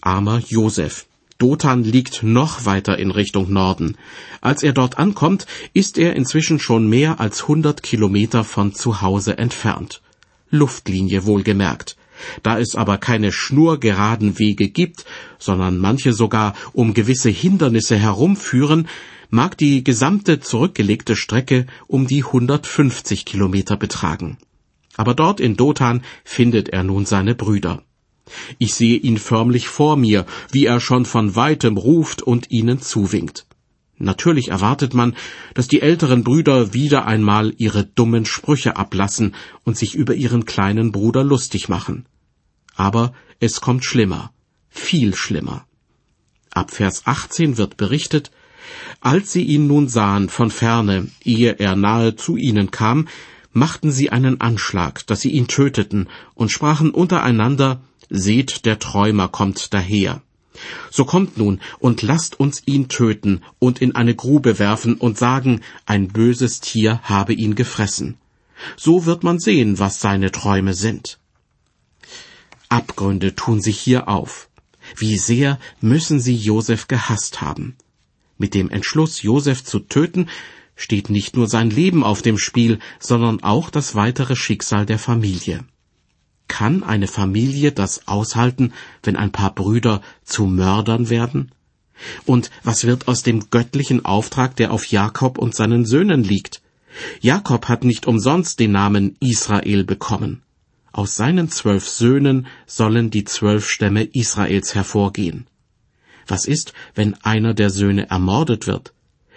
Armer 0.00 0.38
Josef. 0.38 1.06
Dothan 1.44 1.84
liegt 1.84 2.22
noch 2.22 2.64
weiter 2.64 2.98
in 2.98 3.10
Richtung 3.10 3.52
Norden. 3.52 3.98
Als 4.40 4.62
er 4.62 4.72
dort 4.72 4.96
ankommt, 4.96 5.46
ist 5.74 5.98
er 5.98 6.16
inzwischen 6.16 6.58
schon 6.58 6.88
mehr 6.88 7.20
als 7.20 7.48
hundert 7.48 7.82
Kilometer 7.82 8.44
von 8.44 8.72
zu 8.72 9.02
Hause 9.02 9.36
entfernt. 9.36 10.00
Luftlinie 10.48 11.26
wohlgemerkt. 11.26 11.98
Da 12.42 12.58
es 12.58 12.76
aber 12.76 12.96
keine 12.96 13.30
schnurgeraden 13.30 14.38
Wege 14.38 14.70
gibt, 14.70 15.04
sondern 15.38 15.76
manche 15.76 16.14
sogar 16.14 16.54
um 16.72 16.94
gewisse 16.94 17.28
Hindernisse 17.28 17.98
herumführen, 17.98 18.88
mag 19.28 19.58
die 19.58 19.84
gesamte 19.84 20.40
zurückgelegte 20.40 21.14
Strecke 21.14 21.66
um 21.86 22.06
die 22.06 22.24
150 22.24 23.26
Kilometer 23.26 23.76
betragen. 23.76 24.38
Aber 24.96 25.12
dort 25.12 25.40
in 25.40 25.56
Dothan 25.56 26.04
findet 26.24 26.70
er 26.70 26.84
nun 26.84 27.04
seine 27.04 27.34
Brüder. 27.34 27.82
Ich 28.58 28.74
sehe 28.74 28.96
ihn 28.96 29.18
förmlich 29.18 29.68
vor 29.68 29.96
mir, 29.96 30.26
wie 30.50 30.66
er 30.66 30.80
schon 30.80 31.04
von 31.04 31.36
weitem 31.36 31.76
ruft 31.76 32.22
und 32.22 32.50
ihnen 32.50 32.80
zuwinkt. 32.80 33.46
Natürlich 33.96 34.48
erwartet 34.48 34.92
man, 34.92 35.14
dass 35.54 35.68
die 35.68 35.80
älteren 35.80 36.24
Brüder 36.24 36.74
wieder 36.74 37.06
einmal 37.06 37.54
ihre 37.58 37.84
dummen 37.84 38.26
Sprüche 38.26 38.76
ablassen 38.76 39.34
und 39.62 39.76
sich 39.76 39.94
über 39.94 40.14
ihren 40.14 40.44
kleinen 40.44 40.90
Bruder 40.90 41.22
lustig 41.22 41.68
machen. 41.68 42.06
Aber 42.74 43.12
es 43.38 43.60
kommt 43.60 43.84
schlimmer, 43.84 44.32
viel 44.68 45.14
schlimmer. 45.14 45.66
Ab 46.50 46.70
Vers 46.72 47.02
18 47.04 47.56
wird 47.56 47.76
berichtet, 47.76 48.30
als 49.00 49.32
sie 49.32 49.42
ihn 49.42 49.66
nun 49.66 49.88
sahen 49.88 50.28
von 50.28 50.50
ferne, 50.50 51.08
ehe 51.22 51.58
er 51.58 51.76
nahe 51.76 52.16
zu 52.16 52.36
ihnen 52.36 52.70
kam, 52.70 53.06
machten 53.52 53.92
sie 53.92 54.10
einen 54.10 54.40
Anschlag, 54.40 55.06
dass 55.06 55.20
sie 55.20 55.30
ihn 55.30 55.46
töteten, 55.46 56.08
und 56.34 56.50
sprachen 56.50 56.90
untereinander, 56.90 57.80
Seht, 58.10 58.64
der 58.64 58.78
Träumer 58.78 59.28
kommt 59.28 59.72
daher. 59.74 60.22
So 60.90 61.04
kommt 61.04 61.36
nun 61.36 61.60
und 61.78 62.02
lasst 62.02 62.38
uns 62.38 62.62
ihn 62.66 62.88
töten 62.88 63.42
und 63.58 63.82
in 63.82 63.94
eine 63.94 64.14
Grube 64.14 64.58
werfen 64.58 64.94
und 64.94 65.18
sagen, 65.18 65.60
ein 65.86 66.08
böses 66.08 66.60
Tier 66.60 67.00
habe 67.02 67.34
ihn 67.34 67.54
gefressen. 67.54 68.16
So 68.76 69.04
wird 69.04 69.24
man 69.24 69.40
sehen, 69.40 69.78
was 69.78 70.00
seine 70.00 70.30
Träume 70.30 70.74
sind. 70.74 71.18
Abgründe 72.68 73.34
tun 73.34 73.60
sich 73.60 73.78
hier 73.78 74.08
auf. 74.08 74.48
Wie 74.96 75.16
sehr 75.16 75.58
müssen 75.80 76.20
sie 76.20 76.36
Josef 76.36 76.88
gehasst 76.88 77.40
haben. 77.40 77.76
Mit 78.38 78.54
dem 78.54 78.70
Entschluss, 78.70 79.22
Josef 79.22 79.64
zu 79.64 79.80
töten, 79.80 80.28
steht 80.76 81.08
nicht 81.08 81.36
nur 81.36 81.48
sein 81.48 81.70
Leben 81.70 82.04
auf 82.04 82.22
dem 82.22 82.38
Spiel, 82.38 82.78
sondern 82.98 83.42
auch 83.42 83.70
das 83.70 83.94
weitere 83.94 84.36
Schicksal 84.36 84.86
der 84.86 84.98
Familie. 84.98 85.64
Kann 86.48 86.82
eine 86.82 87.06
Familie 87.06 87.72
das 87.72 88.06
aushalten, 88.06 88.72
wenn 89.02 89.16
ein 89.16 89.32
paar 89.32 89.54
Brüder 89.54 90.02
zu 90.24 90.46
Mördern 90.46 91.08
werden? 91.08 91.52
Und 92.26 92.50
was 92.62 92.84
wird 92.84 93.08
aus 93.08 93.22
dem 93.22 93.50
göttlichen 93.50 94.04
Auftrag, 94.04 94.56
der 94.56 94.72
auf 94.72 94.86
Jakob 94.86 95.38
und 95.38 95.54
seinen 95.54 95.84
Söhnen 95.84 96.22
liegt? 96.22 96.60
Jakob 97.20 97.68
hat 97.68 97.84
nicht 97.84 98.06
umsonst 98.06 98.60
den 98.60 98.72
Namen 98.72 99.16
Israel 99.20 99.84
bekommen. 99.84 100.42
Aus 100.92 101.16
seinen 101.16 101.48
zwölf 101.48 101.88
Söhnen 101.88 102.46
sollen 102.66 103.10
die 103.10 103.24
zwölf 103.24 103.68
Stämme 103.68 104.04
Israels 104.04 104.74
hervorgehen. 104.74 105.46
Was 106.26 106.46
ist, 106.46 106.72
wenn 106.94 107.14
einer 107.24 107.52
der 107.52 107.70
Söhne 107.70 108.10
ermordet 108.10 108.66
wird? 108.66 108.92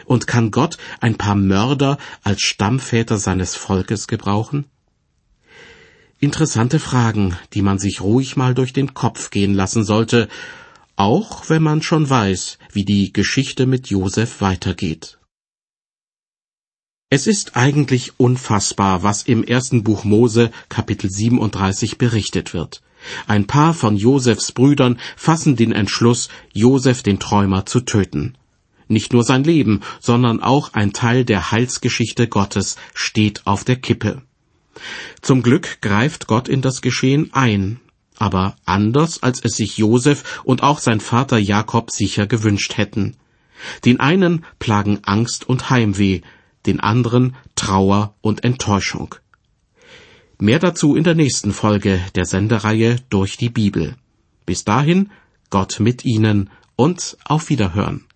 Und 0.06 0.28
kann 0.28 0.52
Gott 0.52 0.78
ein 1.02 1.18
paar 1.18 1.36
Mörder 1.36 1.98
als 2.24 2.42
Stammväter 2.42 3.18
seines 3.18 3.56
Volkes 3.56 4.08
gebrauchen? 4.08 4.66
Interessante 6.20 6.80
Fragen, 6.80 7.38
die 7.54 7.62
man 7.62 7.78
sich 7.78 8.02
ruhig 8.02 8.36
mal 8.36 8.56
durch 8.56 8.74
den 8.74 8.96
Kopf 8.96 9.30
gehen 9.30 9.54
lassen 9.54 9.84
sollte, 9.84 10.28
auch 10.96 11.48
wenn 11.50 11.62
man 11.62 11.84
schon 11.84 12.10
weiß, 12.10 12.58
wie 12.72 12.86
die 12.86 13.14
Geschichte 13.14 13.68
mit 13.68 13.92
Josef 13.92 14.42
weitergeht. 14.42 15.20
Es 17.12 17.28
ist 17.28 17.56
eigentlich 17.56 18.20
unfassbar, 18.20 19.04
was 19.04 19.22
im 19.24 19.44
ersten 19.44 19.84
Buch 19.84 20.06
Mose 20.06 20.50
Kapitel 20.70 21.10
37 21.10 22.00
berichtet 22.00 22.56
wird. 22.56 22.82
Ein 23.28 23.46
paar 23.46 23.76
von 23.76 23.96
Josefs 23.96 24.52
Brüdern 24.52 25.00
fassen 25.16 25.56
den 25.56 25.72
Entschluss, 25.72 26.30
Josef 26.52 27.04
den 27.04 27.20
Träumer 27.20 27.68
zu 27.68 27.82
töten. 27.82 28.36
Nicht 28.88 29.14
nur 29.14 29.24
sein 29.24 29.44
Leben, 29.44 29.82
sondern 30.00 30.42
auch 30.42 30.74
ein 30.74 30.94
Teil 30.94 31.26
der 31.26 31.52
Heilsgeschichte 31.52 32.28
Gottes 32.28 32.76
steht 32.96 33.46
auf 33.46 33.64
der 33.64 33.76
Kippe. 33.76 34.24
Zum 35.22 35.44
Glück 35.44 35.82
greift 35.82 36.28
Gott 36.28 36.48
in 36.48 36.62
das 36.62 36.82
Geschehen 36.82 37.32
ein, 37.34 37.80
aber 38.18 38.56
anders, 38.66 39.22
als 39.24 39.44
es 39.44 39.56
sich 39.56 39.78
Josef 39.78 40.42
und 40.44 40.64
auch 40.64 40.80
sein 40.80 41.00
Vater 41.00 41.38
Jakob 41.38 41.92
sicher 41.92 42.28
gewünscht 42.28 42.78
hätten. 42.78 43.16
Den 43.86 44.00
einen 44.00 44.46
plagen 44.60 45.00
Angst 45.04 45.48
und 45.48 45.70
Heimweh, 45.70 46.22
den 46.66 46.80
anderen 46.80 47.36
Trauer 47.56 48.16
und 48.22 48.44
Enttäuschung. 48.44 49.16
Mehr 50.40 50.60
dazu 50.60 50.96
in 50.96 51.04
der 51.04 51.16
nächsten 51.16 51.52
Folge 51.52 52.00
der 52.16 52.26
Sendereihe 52.26 52.98
durch 53.10 53.38
die 53.38 53.50
Bibel. 53.50 53.96
Bis 54.46 54.64
dahin, 54.64 55.10
Gott 55.50 55.80
mit 55.80 56.06
Ihnen 56.06 56.50
und 56.76 57.18
auf 57.26 57.50
Wiederhören. 57.50 58.07